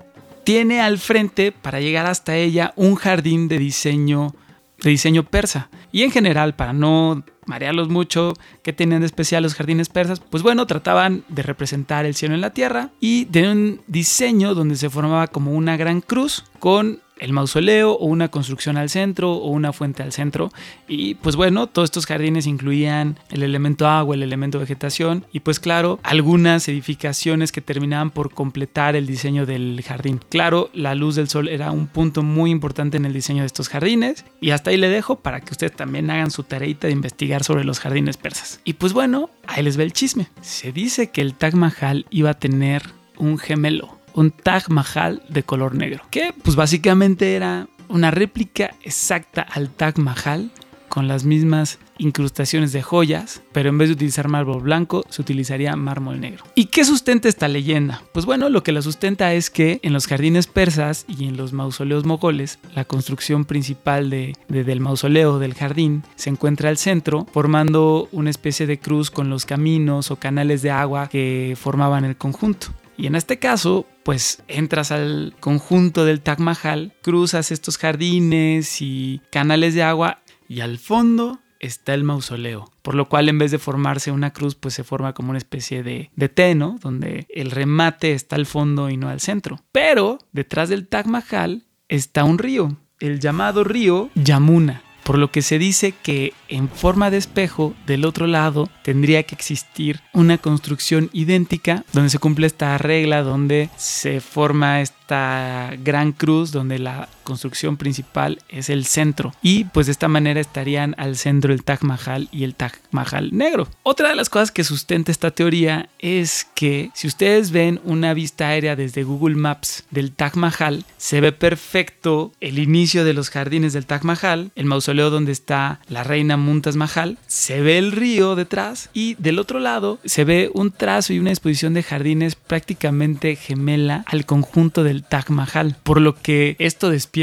tiene 0.45 0.81
al 0.81 0.99
frente, 0.99 1.53
para 1.53 1.81
llegar 1.81 2.07
hasta 2.07 2.37
ella, 2.37 2.73
un 2.77 2.95
jardín 2.97 3.49
de 3.49 3.59
diseño, 3.59 4.35
de 4.81 4.91
diseño 4.91 5.25
persa. 5.25 5.71
Y 5.93 6.03
en 6.03 6.11
general, 6.11 6.55
para 6.55 6.73
no 6.73 7.23
marearlos 7.47 7.89
mucho, 7.89 8.35
¿qué 8.63 8.73
tenían 8.73 9.01
de 9.01 9.07
especial 9.07 9.43
los 9.43 9.55
jardines 9.55 9.89
persas? 9.89 10.21
Pues 10.21 10.43
bueno, 10.43 10.67
trataban 10.67 11.25
de 11.29 11.43
representar 11.43 12.07
el 12.07 12.15
cielo 12.15 12.35
en 12.35 12.41
la 12.41 12.55
tierra 12.55 12.91
y 13.01 13.27
de 13.27 13.51
un 13.51 13.81
diseño 13.87 14.55
donde 14.55 14.77
se 14.77 14.91
formaba 14.91 15.27
como 15.27 15.53
una 15.53 15.77
gran 15.77 16.01
cruz 16.01 16.45
con 16.59 17.02
el 17.23 17.33
mausoleo 17.33 17.93
o 17.93 18.07
una 18.07 18.29
construcción 18.29 18.77
al 18.77 18.91
centro 18.91 19.33
o 19.33 19.49
una 19.49 19.73
fuente 19.73 20.03
al 20.03 20.13
centro. 20.13 20.51
Y 20.89 21.15
pues 21.15 21.37
bueno, 21.37 21.69
todos 21.69 21.87
estos 21.87 22.07
jardines 22.07 22.47
incluían 22.47 23.19
el 23.31 23.43
elemento 23.43 23.87
agua, 23.87 24.15
el 24.15 24.23
elemento 24.23 24.59
vegetación 24.59 25.25
y 25.33 25.41
pues 25.41 25.61
claro, 25.61 26.01
algunas 26.03 26.69
edificaciones 26.69 27.53
que 27.53 27.61
terminaban 27.61 28.11
por 28.11 28.35
completar 28.35 28.97
el 28.97 29.07
diseño 29.07 29.47
del 29.47 29.81
jardín. 29.87 30.21
Claro, 30.29 30.71
la 30.75 30.95
luz 30.95 31.15
del 31.15 31.29
sol 31.29 31.49
era 31.49 31.71
un 31.71 31.87
punto 31.87 32.23
muy 32.23 32.51
importante 32.51 32.97
en 32.97 33.05
el 33.05 33.13
diseño 33.13 33.43
de 33.43 33.47
estos 33.47 33.69
jardines 33.69 34.25
y 34.41 34.51
hasta 34.51 34.71
ahí 34.71 34.77
le 34.77 34.89
dejo 34.89 35.21
para 35.21 35.41
que 35.41 35.53
ustedes 35.53 35.75
también 35.75 36.11
hagan 36.11 36.31
su 36.31 36.43
tareita 36.43 36.89
de 36.89 36.93
investigar 36.93 37.45
sobre 37.45 37.65
los 37.65 37.79
jardines 37.79 38.17
persas. 38.17 38.61
Y 38.65 38.75
pues 38.75 38.93
bueno, 38.93 39.31
ahí 39.47 39.63
les 39.63 39.77
ve 39.77 39.85
el 39.85 39.93
chisme. 39.93 40.27
Se 40.41 40.73
dice 40.73 41.11
que 41.11 41.21
el 41.21 41.35
Taj 41.35 41.55
Mahal 41.55 42.07
iba 42.11 42.31
a 42.31 42.35
tener 42.35 42.83
un 43.17 43.39
gemelo 43.39 44.02
un 44.15 44.31
Taj 44.31 44.69
Mahal 44.69 45.23
de 45.29 45.43
color 45.43 45.75
negro, 45.75 46.03
que 46.11 46.35
pues 46.43 46.57
básicamente 46.57 47.35
era 47.35 47.69
una 47.89 48.11
réplica 48.11 48.71
exacta 48.83 49.43
al 49.43 49.71
Taj 49.71 49.99
Mahal 49.99 50.51
con 50.93 51.09
las 51.09 51.25
mismas 51.25 51.79
incrustaciones 51.97 52.73
de 52.73 52.83
joyas, 52.83 53.41
pero 53.53 53.71
en 53.71 53.79
vez 53.79 53.89
de 53.89 53.95
utilizar 53.95 54.29
mármol 54.29 54.61
blanco, 54.61 55.05
se 55.09 55.23
utilizaría 55.23 55.75
mármol 55.75 56.21
negro. 56.21 56.45
¿Y 56.55 56.67
qué 56.67 56.85
sustenta 56.85 57.31
esta 57.31 57.49
leyenda? 57.49 58.03
Pues 58.13 58.27
bueno, 58.27 58.51
lo 58.51 58.63
que 58.63 58.73
la 58.73 58.83
sustenta 58.83 59.33
es 59.33 59.49
que 59.49 59.81
en 59.83 59.95
los 59.95 60.07
jardines 60.07 60.47
persas 60.47 61.07
y 61.09 61.25
en 61.25 61.39
los 61.39 61.55
mausoleos 61.55 62.05
mogoles, 62.05 62.59
la 62.75 62.85
construcción 62.85 63.47
principal 63.47 64.11
de, 64.11 64.37
del 64.49 64.81
mausoleo 64.81 65.39
del 65.39 65.55
jardín 65.55 66.03
se 66.15 66.29
encuentra 66.29 66.69
al 66.69 66.77
centro, 66.77 67.27
formando 67.33 68.11
una 68.13 68.29
especie 68.29 68.67
de 68.67 68.79
cruz 68.79 69.11
con 69.11 69.31
los 69.31 69.47
caminos 69.47 70.11
o 70.11 70.17
canales 70.17 70.61
de 70.61 70.73
agua 70.73 71.09
que 71.09 71.57
formaban 71.59 72.05
el 72.05 72.17
conjunto. 72.17 72.67
Y 72.99 73.07
en 73.07 73.15
este 73.15 73.39
caso, 73.39 73.87
pues 74.03 74.43
entras 74.49 74.93
al 74.93 75.35
conjunto 75.41 76.05
del 76.05 76.21
Taj 76.21 76.39
Mahal, 76.39 76.95
cruzas 77.03 77.51
estos 77.51 77.79
jardines 77.79 78.81
y 78.81 79.21
canales 79.31 79.75
de 79.75 79.83
agua 79.83 80.23
y 80.49 80.61
al 80.61 80.79
fondo 80.79 81.41
está 81.61 81.95
el 81.95 82.05
mausoleo, 82.05 82.71
por 82.83 82.95
lo 82.95 83.09
cual 83.09 83.29
en 83.29 83.39
vez 83.39 83.51
de 83.51 83.59
formarse 83.59 84.11
una 84.11 84.33
cruz, 84.33 84.55
pues 84.57 84.75
se 84.75 84.85
forma 84.85 85.15
como 85.15 85.31
una 85.31 85.39
especie 85.39 85.83
de, 85.83 86.11
de 86.17 86.29
T, 86.29 86.55
¿no? 86.55 86.79
Donde 86.81 87.27
el 87.31 87.51
remate 87.51 88.13
está 88.13 88.37
al 88.37 88.47
fondo 88.47 88.91
y 88.91 88.97
no 88.97 89.09
al 89.09 89.21
centro. 89.21 89.61
Pero 89.71 90.19
detrás 90.33 90.69
del 90.69 90.89
Taj 90.89 91.07
Mahal 91.07 91.65
está 91.89 92.25
un 92.25 92.39
río, 92.39 92.77
el 92.99 93.21
llamado 93.21 93.65
río 93.65 94.11
Yamuna 94.15 94.83
por 95.03 95.19
lo 95.19 95.31
que 95.31 95.43
se 95.43 95.59
dice 95.59 95.93
que 95.93 96.33
en 96.49 96.69
forma 96.69 97.11
de 97.11 97.19
espejo 97.19 97.75
del 97.87 98.05
otro 98.05 98.27
lado 98.27 98.69
tendría 98.83 99.23
que 99.25 99.35
existir 99.35 100.01
una 100.13 100.39
construcción 100.39 101.11
idéntica 101.13 101.85
donde 101.93 102.11
se 102.11 102.19
cumple 102.19 102.47
esta 102.47 102.79
regla, 102.79 103.23
donde 103.23 103.71
se 103.77 104.21
forma 104.21 104.81
esta 104.81 105.73
gran 105.83 106.13
cruz, 106.13 106.53
donde 106.53 106.79
la 106.79 107.09
construcción 107.23 107.77
principal 107.77 108.41
es 108.49 108.71
el 108.71 108.85
centro. 108.85 109.35
Y 109.43 109.65
pues 109.65 109.87
de 109.87 109.93
esta 109.93 110.09
manera 110.09 110.41
estarían 110.41 110.95
al 110.99 111.17
centro 111.17 111.53
el 111.53 111.65
Taj 111.65 111.83
Mahal 111.83 112.29
y 112.33 112.45
el 112.45 112.55
Taj 112.55 112.73
Mahal 112.91 113.31
negro. 113.33 113.69
Otra 113.83 114.09
de 114.09 114.15
las 114.15 114.29
cosas 114.29 114.51
que 114.51 114.65
sustenta 114.65 115.13
esta 115.13 115.31
teoría 115.31 115.89
es 115.99 116.47
que 116.55 116.91
si 116.95 117.07
ustedes 117.07 117.51
ven 117.51 117.81
una 117.85 118.15
vista 118.15 118.49
aérea 118.49 118.77
desde 118.77 119.05
Google 119.05 119.37
Maps 119.37 119.85
del 119.91 120.13
Taj 120.13 120.35
Mahal, 120.37 120.85
se 120.97 121.21
ve 121.21 121.33
perfecto 121.33 122.33
el 122.41 122.59
inicio 122.59 123.05
de 123.05 123.15
los 123.15 123.31
jardines 123.31 123.73
del 123.73 123.87
Taj 123.87 124.03
Mahal, 124.03 124.51
el 124.55 124.67
mausoleo 124.67 125.11
donde 125.11 125.33
está 125.33 125.81
la 125.89 126.05
reina 126.05 126.37
Muntas 126.37 126.77
Mahal, 126.77 127.19
se 127.27 127.61
ve 127.61 127.79
el 127.79 127.93
río 127.93 128.35
detrás 128.35 128.91
y 128.93 129.15
del 129.15 129.39
otro 129.39 129.59
lado 129.59 129.99
se 130.05 130.25
ve 130.25 130.51
un 130.53 130.71
trazo 130.71 131.13
y 131.13 131.19
una 131.19 131.31
exposición 131.31 131.75
de 131.75 131.83
jardines 131.83 132.35
prácticamente 132.35 133.37
gemela 133.37 134.05
al 134.07 134.27
conjunto 134.27 134.85
del 134.85 135.05
Taj 135.05 135.31
Mahal, 135.31 135.77
por 135.83 136.01
lo 136.01 136.15
que 136.15 136.57
esto 136.59 136.91
despierta 136.91 137.22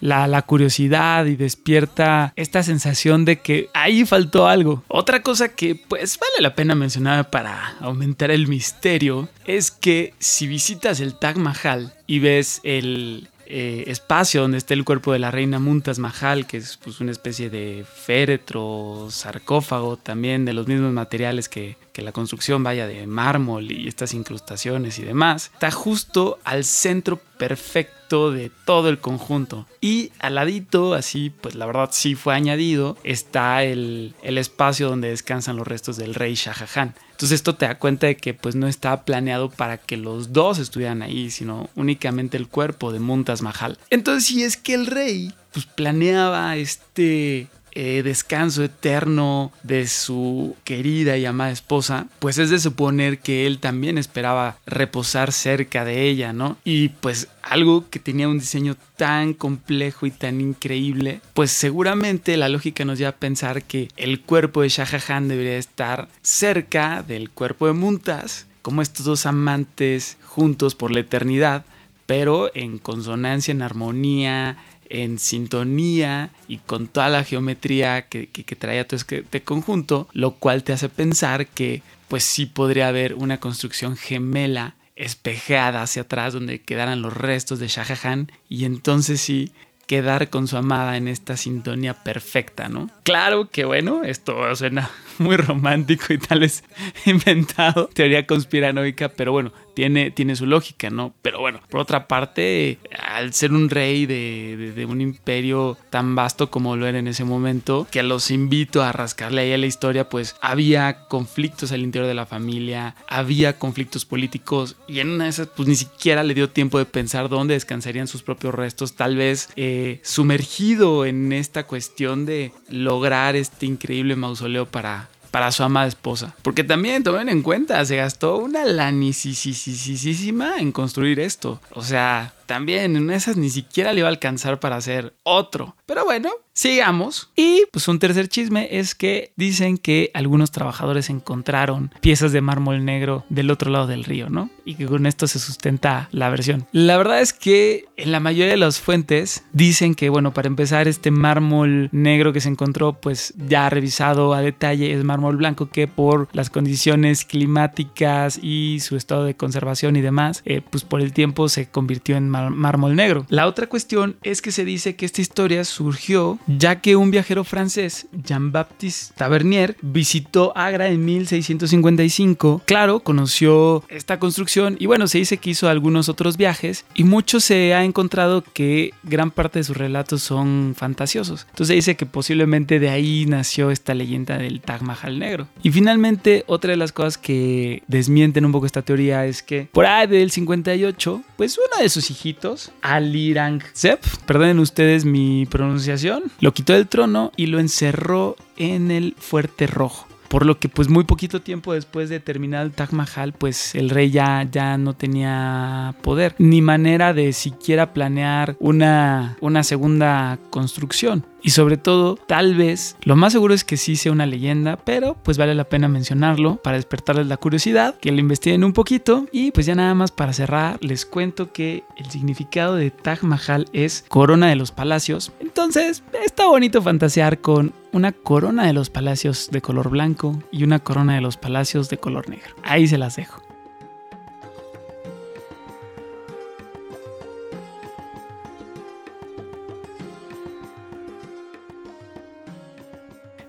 la, 0.00 0.26
la 0.26 0.42
curiosidad 0.42 1.26
y 1.26 1.36
despierta 1.36 2.32
esta 2.36 2.62
sensación 2.62 3.24
de 3.24 3.40
que 3.40 3.68
ahí 3.74 4.04
faltó 4.04 4.46
algo. 4.48 4.84
Otra 4.88 5.22
cosa 5.22 5.48
que 5.48 5.74
pues 5.74 6.18
vale 6.18 6.40
la 6.40 6.54
pena 6.54 6.74
mencionar 6.74 7.30
para 7.30 7.76
aumentar 7.80 8.30
el 8.30 8.48
misterio 8.48 9.28
es 9.46 9.70
que 9.70 10.14
si 10.18 10.46
visitas 10.46 11.00
el 11.00 11.14
Taj 11.14 11.36
Mahal 11.36 11.94
y 12.06 12.18
ves 12.18 12.60
el, 12.62 13.28
eh, 13.46 13.84
espacio 13.88 14.40
donde 14.40 14.56
está 14.56 14.72
el 14.72 14.84
cuerpo 14.84 15.12
de 15.12 15.18
la 15.18 15.30
reina 15.30 15.58
Muntas 15.58 15.98
Mahal, 15.98 16.46
que 16.46 16.56
es 16.56 16.78
pues, 16.78 17.00
una 17.00 17.10
especie 17.10 17.50
de 17.50 17.84
féretro, 17.84 19.08
sarcófago 19.10 19.98
también 19.98 20.46
de 20.46 20.54
los 20.54 20.66
mismos 20.66 20.92
materiales 20.92 21.50
que, 21.50 21.76
que 21.92 22.00
la 22.00 22.12
construcción 22.12 22.62
vaya 22.62 22.86
de 22.86 23.06
mármol 23.06 23.70
y 23.70 23.86
estas 23.86 24.14
incrustaciones 24.14 24.98
y 24.98 25.02
demás, 25.02 25.50
está 25.52 25.70
justo 25.70 26.38
al 26.44 26.64
centro 26.64 27.20
perfecto 27.38 28.30
de 28.30 28.50
todo 28.64 28.88
el 28.88 28.98
conjunto. 28.98 29.66
Y 29.80 30.12
al 30.18 30.36
ladito, 30.36 30.94
así, 30.94 31.30
pues 31.30 31.54
la 31.54 31.66
verdad 31.66 31.90
sí 31.92 32.14
fue 32.14 32.34
añadido, 32.34 32.96
está 33.04 33.64
el, 33.64 34.14
el 34.22 34.38
espacio 34.38 34.88
donde 34.88 35.08
descansan 35.08 35.56
los 35.56 35.66
restos 35.66 35.96
del 35.96 36.14
rey 36.14 36.34
Shah 36.34 36.54
Jahan. 36.54 36.94
Entonces 37.10 37.36
esto 37.36 37.54
te 37.54 37.66
da 37.66 37.78
cuenta 37.78 38.08
de 38.08 38.16
que 38.16 38.34
pues 38.34 38.56
no 38.56 38.66
estaba 38.66 39.04
planeado 39.04 39.48
para 39.48 39.78
que 39.78 39.96
los 39.96 40.32
dos 40.32 40.58
estuvieran 40.58 41.00
ahí, 41.02 41.30
sino 41.30 41.70
únicamente 41.76 42.36
el 42.36 42.48
cuerpo 42.48 42.92
de 42.92 42.98
Muntas 42.98 43.40
Mahal. 43.40 43.78
Entonces 43.90 44.26
si 44.26 44.42
es 44.42 44.56
que 44.56 44.74
el 44.74 44.86
rey 44.86 45.32
pues 45.52 45.66
planeaba 45.66 46.56
este 46.56 47.46
eh, 47.74 48.02
descanso 48.02 48.62
eterno 48.62 49.52
de 49.62 49.86
su 49.86 50.56
querida 50.64 51.16
y 51.16 51.26
amada 51.26 51.50
esposa, 51.50 52.06
pues 52.18 52.38
es 52.38 52.50
de 52.50 52.58
suponer 52.58 53.18
que 53.18 53.46
él 53.46 53.58
también 53.58 53.98
esperaba 53.98 54.58
reposar 54.66 55.32
cerca 55.32 55.84
de 55.84 56.08
ella, 56.08 56.32
¿no? 56.32 56.56
Y 56.64 56.90
pues 56.90 57.28
algo 57.42 57.88
que 57.90 57.98
tenía 57.98 58.28
un 58.28 58.38
diseño 58.38 58.76
tan 58.96 59.34
complejo 59.34 60.06
y 60.06 60.10
tan 60.10 60.40
increíble, 60.40 61.20
pues 61.34 61.50
seguramente 61.50 62.36
la 62.36 62.48
lógica 62.48 62.84
nos 62.84 62.98
lleva 62.98 63.10
a 63.10 63.16
pensar 63.16 63.62
que 63.62 63.88
el 63.96 64.20
cuerpo 64.20 64.62
de 64.62 64.68
Shah 64.68 64.86
Jahan 64.86 65.28
debería 65.28 65.58
estar 65.58 66.08
cerca 66.22 67.02
del 67.02 67.30
cuerpo 67.30 67.66
de 67.66 67.72
Muntas, 67.72 68.46
como 68.62 68.82
estos 68.82 69.04
dos 69.04 69.26
amantes 69.26 70.16
juntos 70.24 70.74
por 70.74 70.90
la 70.90 71.00
eternidad, 71.00 71.64
pero 72.06 72.50
en 72.54 72.78
consonancia, 72.78 73.52
en 73.52 73.62
armonía, 73.62 74.58
en 74.94 75.18
sintonía 75.18 76.30
y 76.46 76.58
con 76.58 76.86
toda 76.86 77.08
la 77.08 77.24
geometría 77.24 78.06
que, 78.06 78.28
que, 78.28 78.56
traía 78.56 78.86
todo 78.86 78.96
este 78.96 79.42
conjunto, 79.42 80.08
lo 80.12 80.32
cual 80.34 80.62
te 80.62 80.72
hace 80.72 80.88
pensar 80.88 81.48
que 81.48 81.82
pues 82.06 82.22
sí 82.22 82.46
podría 82.46 82.86
haber 82.88 83.14
una 83.14 83.40
construcción 83.40 83.96
gemela 83.96 84.76
espejeada 84.94 85.82
hacia 85.82 86.02
atrás 86.02 86.32
donde 86.32 86.60
quedaran 86.60 87.02
los 87.02 87.12
restos 87.12 87.58
de 87.58 87.66
Shah 87.66 87.84
Jahan 87.84 88.30
y 88.48 88.66
entonces 88.66 89.20
sí 89.20 89.52
quedar 89.88 90.30
con 90.30 90.46
su 90.46 90.56
amada 90.56 90.96
en 90.96 91.08
esta 91.08 91.36
sintonía 91.36 91.94
perfecta, 91.94 92.68
¿no? 92.68 92.88
Claro 93.02 93.50
que 93.50 93.64
bueno, 93.64 94.04
esto 94.04 94.54
suena 94.54 94.90
muy 95.18 95.36
romántico 95.36 96.12
y 96.12 96.18
tal 96.18 96.40
vez 96.40 96.62
inventado, 97.04 97.90
teoría 97.92 98.26
conspiranoica, 98.26 99.08
pero 99.08 99.32
bueno, 99.32 99.52
tiene, 99.74 100.10
tiene 100.10 100.36
su 100.36 100.46
lógica, 100.46 100.90
¿no? 100.90 101.14
Pero 101.22 101.40
bueno, 101.40 101.60
por 101.68 101.80
otra 101.80 102.08
parte, 102.08 102.78
al 102.98 103.34
ser 103.34 103.52
un 103.52 103.68
rey 103.68 104.06
de, 104.06 104.86
un 104.88 105.00
imperio 105.00 105.76
tan 105.90 106.14
vasto 106.14 106.50
como 106.50 106.76
lo 106.76 106.86
era 106.86 106.98
en 106.98 107.08
ese 107.08 107.24
momento, 107.24 107.86
que 107.90 108.02
los 108.02 108.30
invito 108.30 108.82
a 108.82 108.92
rascarle 108.92 109.42
ahí 109.42 109.52
a 109.52 109.58
la 109.58 109.66
historia, 109.66 110.08
pues 110.08 110.36
había 110.40 111.06
conflictos 111.08 111.72
al 111.72 111.82
interior 111.82 112.08
de 112.08 112.14
la 112.14 112.26
familia, 112.26 112.94
había 113.08 113.58
conflictos 113.58 114.04
políticos 114.04 114.76
y 114.86 115.00
en 115.00 115.10
una 115.10 115.24
de 115.24 115.30
esas 115.30 115.48
pues 115.48 115.68
ni 115.68 115.74
siquiera 115.74 116.22
le 116.22 116.34
dio 116.34 116.50
tiempo 116.50 116.78
de 116.78 116.84
pensar 116.84 117.28
dónde 117.28 117.54
descansarían 117.54 118.06
sus 118.06 118.22
propios 118.22 118.54
restos, 118.54 118.94
tal 118.94 119.16
vez 119.16 119.48
eh, 119.56 120.00
sumergido 120.02 121.04
en 121.04 121.32
esta 121.32 121.66
cuestión 121.66 122.26
de 122.26 122.52
lograr 122.68 123.36
este 123.36 123.66
increíble 123.66 124.16
mausoleo 124.16 124.66
para 124.66 125.08
para 125.34 125.50
su 125.50 125.64
amada 125.64 125.88
esposa. 125.88 126.32
Porque 126.42 126.62
también 126.62 127.02
tomen 127.02 127.28
en 127.28 127.42
cuenta, 127.42 127.84
se 127.84 127.96
gastó 127.96 128.36
una 128.36 128.64
lanisísima 128.64 130.58
en 130.58 130.70
construir 130.70 131.18
esto. 131.18 131.60
O 131.72 131.82
sea, 131.82 132.32
también 132.46 132.96
en 132.96 133.10
esas 133.10 133.36
ni 133.36 133.50
siquiera 133.50 133.92
le 133.92 134.00
iba 134.00 134.08
a 134.08 134.12
alcanzar 134.12 134.60
para 134.60 134.76
hacer 134.76 135.14
otro. 135.22 135.76
Pero 135.86 136.04
bueno, 136.04 136.30
sigamos. 136.54 137.30
Y 137.36 137.64
pues 137.72 137.88
un 137.88 137.98
tercer 137.98 138.28
chisme 138.28 138.68
es 138.70 138.94
que 138.94 139.32
dicen 139.36 139.76
que 139.76 140.10
algunos 140.14 140.50
trabajadores 140.50 141.10
encontraron 141.10 141.92
piezas 142.00 142.32
de 142.32 142.40
mármol 142.40 142.84
negro 142.84 143.24
del 143.28 143.50
otro 143.50 143.70
lado 143.70 143.86
del 143.86 144.04
río, 144.04 144.30
¿no? 144.30 144.50
Y 144.64 144.76
que 144.76 144.86
con 144.86 145.06
esto 145.06 145.26
se 145.26 145.38
sustenta 145.38 146.08
la 146.12 146.30
versión. 146.30 146.66
La 146.72 146.96
verdad 146.96 147.20
es 147.20 147.32
que 147.32 147.86
en 147.96 148.12
la 148.12 148.20
mayoría 148.20 148.52
de 148.52 148.56
las 148.56 148.80
fuentes 148.80 149.44
dicen 149.52 149.94
que, 149.94 150.08
bueno, 150.08 150.32
para 150.32 150.48
empezar, 150.48 150.88
este 150.88 151.10
mármol 151.10 151.88
negro 151.92 152.32
que 152.32 152.40
se 152.40 152.48
encontró, 152.48 152.94
pues 152.94 153.34
ya 153.36 153.68
revisado 153.68 154.32
a 154.32 154.40
detalle, 154.40 154.92
es 154.92 155.04
mármol 155.04 155.36
blanco 155.36 155.68
que 155.68 155.86
por 155.86 156.28
las 156.32 156.50
condiciones 156.50 157.24
climáticas 157.24 158.38
y 158.42 158.78
su 158.80 158.96
estado 158.96 159.24
de 159.24 159.36
conservación 159.36 159.96
y 159.96 160.00
demás, 160.00 160.42
eh, 160.44 160.62
pues 160.68 160.84
por 160.84 161.00
el 161.00 161.12
tiempo 161.12 161.48
se 161.48 161.68
convirtió 161.68 162.16
en 162.16 162.28
mármol 162.50 162.96
negro. 162.96 163.26
La 163.28 163.46
otra 163.46 163.66
cuestión 163.66 164.16
es 164.22 164.42
que 164.42 164.52
se 164.52 164.64
dice 164.64 164.96
que 164.96 165.06
esta 165.06 165.20
historia 165.20 165.64
surgió 165.64 166.38
ya 166.46 166.80
que 166.80 166.96
un 166.96 167.10
viajero 167.10 167.44
francés, 167.44 168.06
Jean-Baptiste 168.12 169.14
Tavernier, 169.16 169.76
visitó 169.82 170.56
Agra 170.56 170.88
en 170.88 171.04
1655. 171.04 172.62
Claro, 172.64 173.00
conoció 173.00 173.84
esta 173.88 174.18
construcción 174.18 174.76
y 174.78 174.86
bueno, 174.86 175.06
se 175.06 175.18
dice 175.18 175.38
que 175.38 175.50
hizo 175.50 175.68
algunos 175.68 176.08
otros 176.08 176.36
viajes 176.36 176.84
y 176.94 177.04
mucho 177.04 177.40
se 177.40 177.74
ha 177.74 177.84
encontrado 177.84 178.42
que 178.42 178.92
gran 179.02 179.30
parte 179.30 179.58
de 179.58 179.64
sus 179.64 179.76
relatos 179.76 180.22
son 180.22 180.74
fantasiosos. 180.76 181.46
Entonces 181.50 181.68
se 181.68 181.74
dice 181.74 181.96
que 181.96 182.06
posiblemente 182.06 182.78
de 182.78 182.90
ahí 182.90 183.26
nació 183.26 183.70
esta 183.70 183.94
leyenda 183.94 184.38
del 184.38 184.60
Taj 184.60 184.82
Mahal 184.82 185.18
negro. 185.18 185.48
Y 185.62 185.70
finalmente, 185.70 186.44
otra 186.46 186.70
de 186.70 186.76
las 186.76 186.92
cosas 186.92 187.18
que 187.18 187.82
desmienten 187.88 188.44
un 188.44 188.52
poco 188.52 188.66
esta 188.66 188.82
teoría 188.82 189.26
es 189.26 189.42
que 189.42 189.68
por 189.72 189.86
ahí 189.86 190.06
del 190.06 190.30
58, 190.30 191.22
pues 191.36 191.58
uno 191.58 191.82
de 191.82 191.88
sus 191.88 192.10
hijitos 192.24 192.72
Alirangzeb, 192.80 194.00
perdonen 194.26 194.58
ustedes 194.58 195.04
mi 195.04 195.46
pronunciación, 195.46 196.24
lo 196.40 196.54
quitó 196.54 196.72
del 196.72 196.88
trono 196.88 197.32
y 197.36 197.46
lo 197.46 197.58
encerró 197.58 198.36
en 198.56 198.90
el 198.90 199.14
Fuerte 199.18 199.66
Rojo. 199.66 200.06
Por 200.28 200.46
lo 200.46 200.58
que 200.58 200.68
pues 200.68 200.88
muy 200.88 201.04
poquito 201.04 201.42
tiempo 201.42 201.74
después 201.74 202.08
de 202.08 202.18
terminar 202.18 202.64
el 202.64 202.72
Taj 202.72 202.92
Mahal 202.92 203.34
pues 203.34 203.74
el 203.74 203.90
rey 203.90 204.10
ya, 204.10 204.48
ya 204.50 204.78
no 204.78 204.94
tenía 204.94 205.94
poder 206.02 206.34
ni 206.38 206.60
manera 206.62 207.12
de 207.12 207.32
siquiera 207.32 207.92
planear 207.92 208.56
una, 208.58 209.36
una 209.40 209.62
segunda 209.62 210.38
construcción 210.50 211.24
y 211.44 211.50
sobre 211.50 211.76
todo, 211.76 212.16
tal 212.16 212.54
vez, 212.54 212.96
lo 213.02 213.16
más 213.16 213.34
seguro 213.34 213.52
es 213.52 213.64
que 213.64 213.76
sí 213.76 213.96
sea 213.96 214.12
una 214.12 214.24
leyenda, 214.24 214.78
pero 214.78 215.14
pues 215.22 215.36
vale 215.36 215.54
la 215.54 215.64
pena 215.64 215.88
mencionarlo 215.88 216.56
para 216.56 216.78
despertarles 216.78 217.26
la 217.26 217.36
curiosidad, 217.36 217.96
que 218.00 218.10
lo 218.12 218.18
investiguen 218.18 218.64
un 218.64 218.72
poquito 218.72 219.26
y 219.30 219.50
pues 219.50 219.66
ya 219.66 219.74
nada 219.74 219.94
más 219.94 220.10
para 220.10 220.32
cerrar, 220.32 220.78
les 220.82 221.04
cuento 221.04 221.52
que 221.52 221.84
el 221.98 222.10
significado 222.10 222.76
de 222.76 222.90
Taj 222.90 223.22
Mahal 223.24 223.68
es 223.74 224.06
corona 224.08 224.48
de 224.48 224.56
los 224.56 224.72
palacios. 224.72 225.32
Entonces, 225.38 226.02
está 226.24 226.46
bonito 226.46 226.80
fantasear 226.80 227.42
con 227.42 227.74
una 227.92 228.12
corona 228.12 228.66
de 228.66 228.72
los 228.72 228.88
palacios 228.88 229.50
de 229.50 229.60
color 229.60 229.90
blanco 229.90 230.42
y 230.50 230.64
una 230.64 230.78
corona 230.78 231.14
de 231.14 231.20
los 231.20 231.36
palacios 231.36 231.90
de 231.90 231.98
color 231.98 232.30
negro. 232.30 232.56
Ahí 232.62 232.88
se 232.88 232.96
las 232.96 233.16
dejo. 233.16 233.43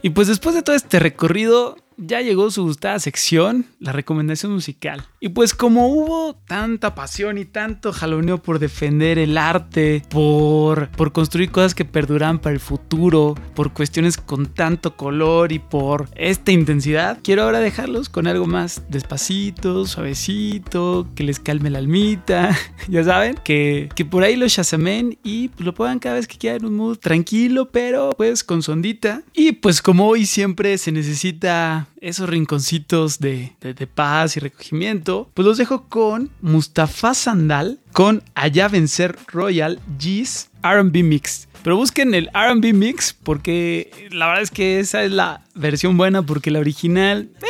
Y 0.06 0.12
pues 0.12 0.28
después 0.28 0.54
de 0.54 0.62
todo 0.62 0.76
este 0.76 1.00
recorrido, 1.00 1.78
ya 1.98 2.22
llegó 2.22 2.52
su 2.52 2.64
gustada 2.64 3.00
sección, 3.00 3.66
la 3.80 3.92
recomendación 3.92 4.52
musical. 4.52 5.06
Y 5.20 5.30
pues 5.30 5.54
como 5.54 5.88
hubo 5.88 6.36
tanta 6.36 6.96
pasión 6.96 7.38
y 7.38 7.46
tanto 7.46 7.94
jaloneo 7.94 8.42
por 8.42 8.60
defender 8.60 9.18
el 9.18 9.38
arte, 9.38 10.04
por, 10.10 10.90
por 10.90 11.12
construir 11.12 11.52
cosas 11.52 11.74
que 11.74 11.86
perduran 11.86 12.40
para 12.40 12.54
el 12.54 12.60
futuro, 12.60 13.36
por 13.56 13.74
cuestiones 13.74 14.18
con 14.18 14.48
tanto 14.48 14.96
color 14.96 15.52
y 15.52 15.60
por 15.60 16.10
esta 16.16 16.52
intensidad, 16.52 17.20
quiero 17.24 17.44
ahora 17.44 17.60
dejarlos 17.60 18.10
con 18.10 18.28
algo 18.28 18.46
más 18.46 18.84
despacito, 18.90 19.86
suavecito, 19.86 21.08
que 21.16 21.24
les 21.24 21.40
calme 21.40 21.70
la 21.70 21.80
almita, 21.80 22.56
ya 22.88 23.04
saben, 23.04 23.40
que, 23.44 23.90
que 23.96 24.06
por 24.06 24.24
ahí 24.24 24.36
lo 24.36 24.48
shazamen 24.48 25.18
y 25.24 25.50
pues, 25.50 25.66
lo 25.66 25.74
pongan 25.74 26.00
cada 26.00 26.16
vez 26.16 26.28
que 26.28 26.38
quieran 26.38 26.66
un 26.66 26.76
mood 26.76 26.98
tranquilo, 26.98 27.70
pero 27.72 28.12
pues 28.18 28.44
con 28.44 28.62
sondita. 28.62 29.24
Y 29.34 29.54
pues 29.54 29.82
como 29.82 30.08
hoy 30.08 30.26
siempre 30.26 30.78
se 30.78 30.92
necesita 30.92 31.85
esos 32.02 32.30
rinconcitos 32.30 33.20
de, 33.20 33.54
paz 33.94 34.38
y 34.38 34.40
recogimiento, 34.40 35.30
pues 35.34 35.46
los 35.46 35.58
dejo 35.58 35.86
con 35.88 36.32
Mustafa 36.42 37.14
Sandal 37.14 37.80
con 37.92 38.24
Allá 38.34 38.68
Vencer 38.68 39.18
Royal 39.28 39.80
G's 40.00 40.50
RB 40.64 41.04
Mix. 41.04 41.48
Pero 41.64 41.78
busquen 41.78 42.14
el 42.14 42.30
RB 42.34 42.74
Mix 42.74 43.14
porque 43.14 44.10
la 44.12 44.28
verdad 44.28 44.44
es 44.44 44.52
que 44.52 44.80
esa 44.80 45.04
es 45.04 45.12
la 45.12 45.44
versión 45.56 45.98
buena 45.98 46.22
porque 46.22 46.52
la 46.52 46.60
original... 46.60 47.30
Eh, 47.42 47.46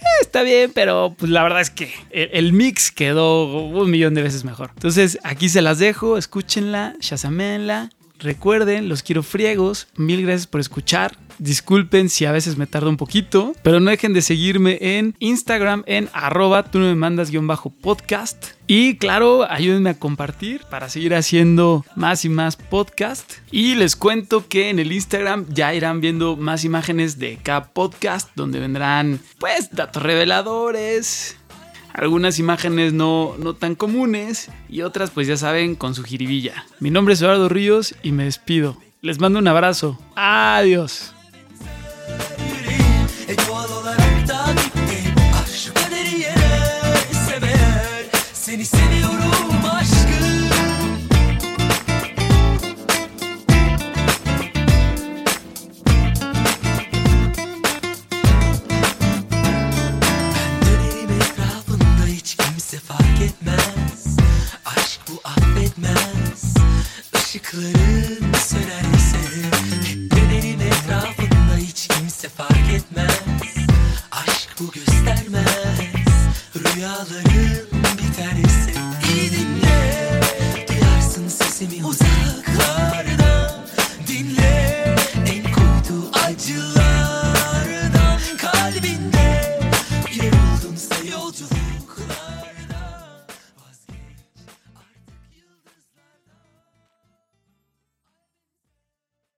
eh, 0.00 0.22
está 0.22 0.42
bien, 0.42 0.70
pero 0.72 1.14
pues 1.18 1.30
la 1.30 1.42
verdad 1.42 1.60
es 1.60 1.70
que 1.70 1.92
el, 2.10 2.52
mix 2.52 2.92
quedó 2.92 3.66
un 3.66 3.90
millón 3.90 4.14
de 4.14 4.22
veces 4.22 4.44
mejor. 4.44 4.70
Entonces 4.74 5.18
aquí 5.24 5.48
se 5.48 5.60
las 5.60 5.78
dejo, 5.78 6.16
escúchenla, 6.16 6.94
shazamenla. 7.00 7.90
Recuerden, 8.20 8.88
los 8.88 9.02
quiero 9.02 9.22
friegos. 9.22 9.88
Mil 9.96 10.22
gracias 10.22 10.46
por 10.46 10.60
escuchar. 10.60 11.16
Disculpen 11.38 12.08
si 12.08 12.24
a 12.24 12.32
veces 12.32 12.56
me 12.56 12.66
tardo 12.66 12.90
un 12.90 12.96
poquito, 12.96 13.54
pero 13.62 13.78
no 13.80 13.90
dejen 13.90 14.12
de 14.12 14.22
seguirme 14.22 14.78
en 14.80 15.14
Instagram 15.20 15.84
en 15.86 16.08
arroba 16.12 16.64
tú 16.64 16.78
no 16.80 16.86
me 16.86 16.94
mandas 16.94 17.30
guion 17.30 17.46
bajo 17.46 17.70
podcast. 17.70 18.46
Y 18.66 18.96
claro, 18.96 19.50
ayúdenme 19.50 19.90
a 19.90 19.98
compartir 19.98 20.62
para 20.68 20.88
seguir 20.88 21.14
haciendo 21.14 21.84
más 21.94 22.24
y 22.24 22.28
más 22.28 22.56
podcast. 22.56 23.34
Y 23.50 23.76
les 23.76 23.96
cuento 23.96 24.48
que 24.48 24.68
en 24.68 24.78
el 24.78 24.92
Instagram 24.92 25.46
ya 25.48 25.74
irán 25.74 26.00
viendo 26.00 26.36
más 26.36 26.64
imágenes 26.64 27.18
de 27.18 27.38
cada 27.42 27.72
podcast 27.72 28.30
donde 28.34 28.58
vendrán 28.58 29.20
pues 29.38 29.70
datos 29.70 30.02
reveladores, 30.02 31.36
algunas 31.92 32.38
imágenes 32.38 32.92
no, 32.92 33.34
no 33.38 33.54
tan 33.54 33.74
comunes 33.74 34.50
y 34.68 34.82
otras 34.82 35.10
pues 35.10 35.26
ya 35.26 35.36
saben 35.36 35.74
con 35.74 35.94
su 35.94 36.04
jiribilla. 36.04 36.66
Mi 36.80 36.90
nombre 36.90 37.14
es 37.14 37.22
Eduardo 37.22 37.48
Ríos 37.48 37.94
y 38.02 38.12
me 38.12 38.24
despido. 38.24 38.76
Les 39.00 39.20
mando 39.20 39.38
un 39.38 39.48
abrazo. 39.48 39.98
Adiós. 40.16 41.14
Seni 48.48 48.66
seviyorum 48.66 49.64
aşkım 49.72 50.57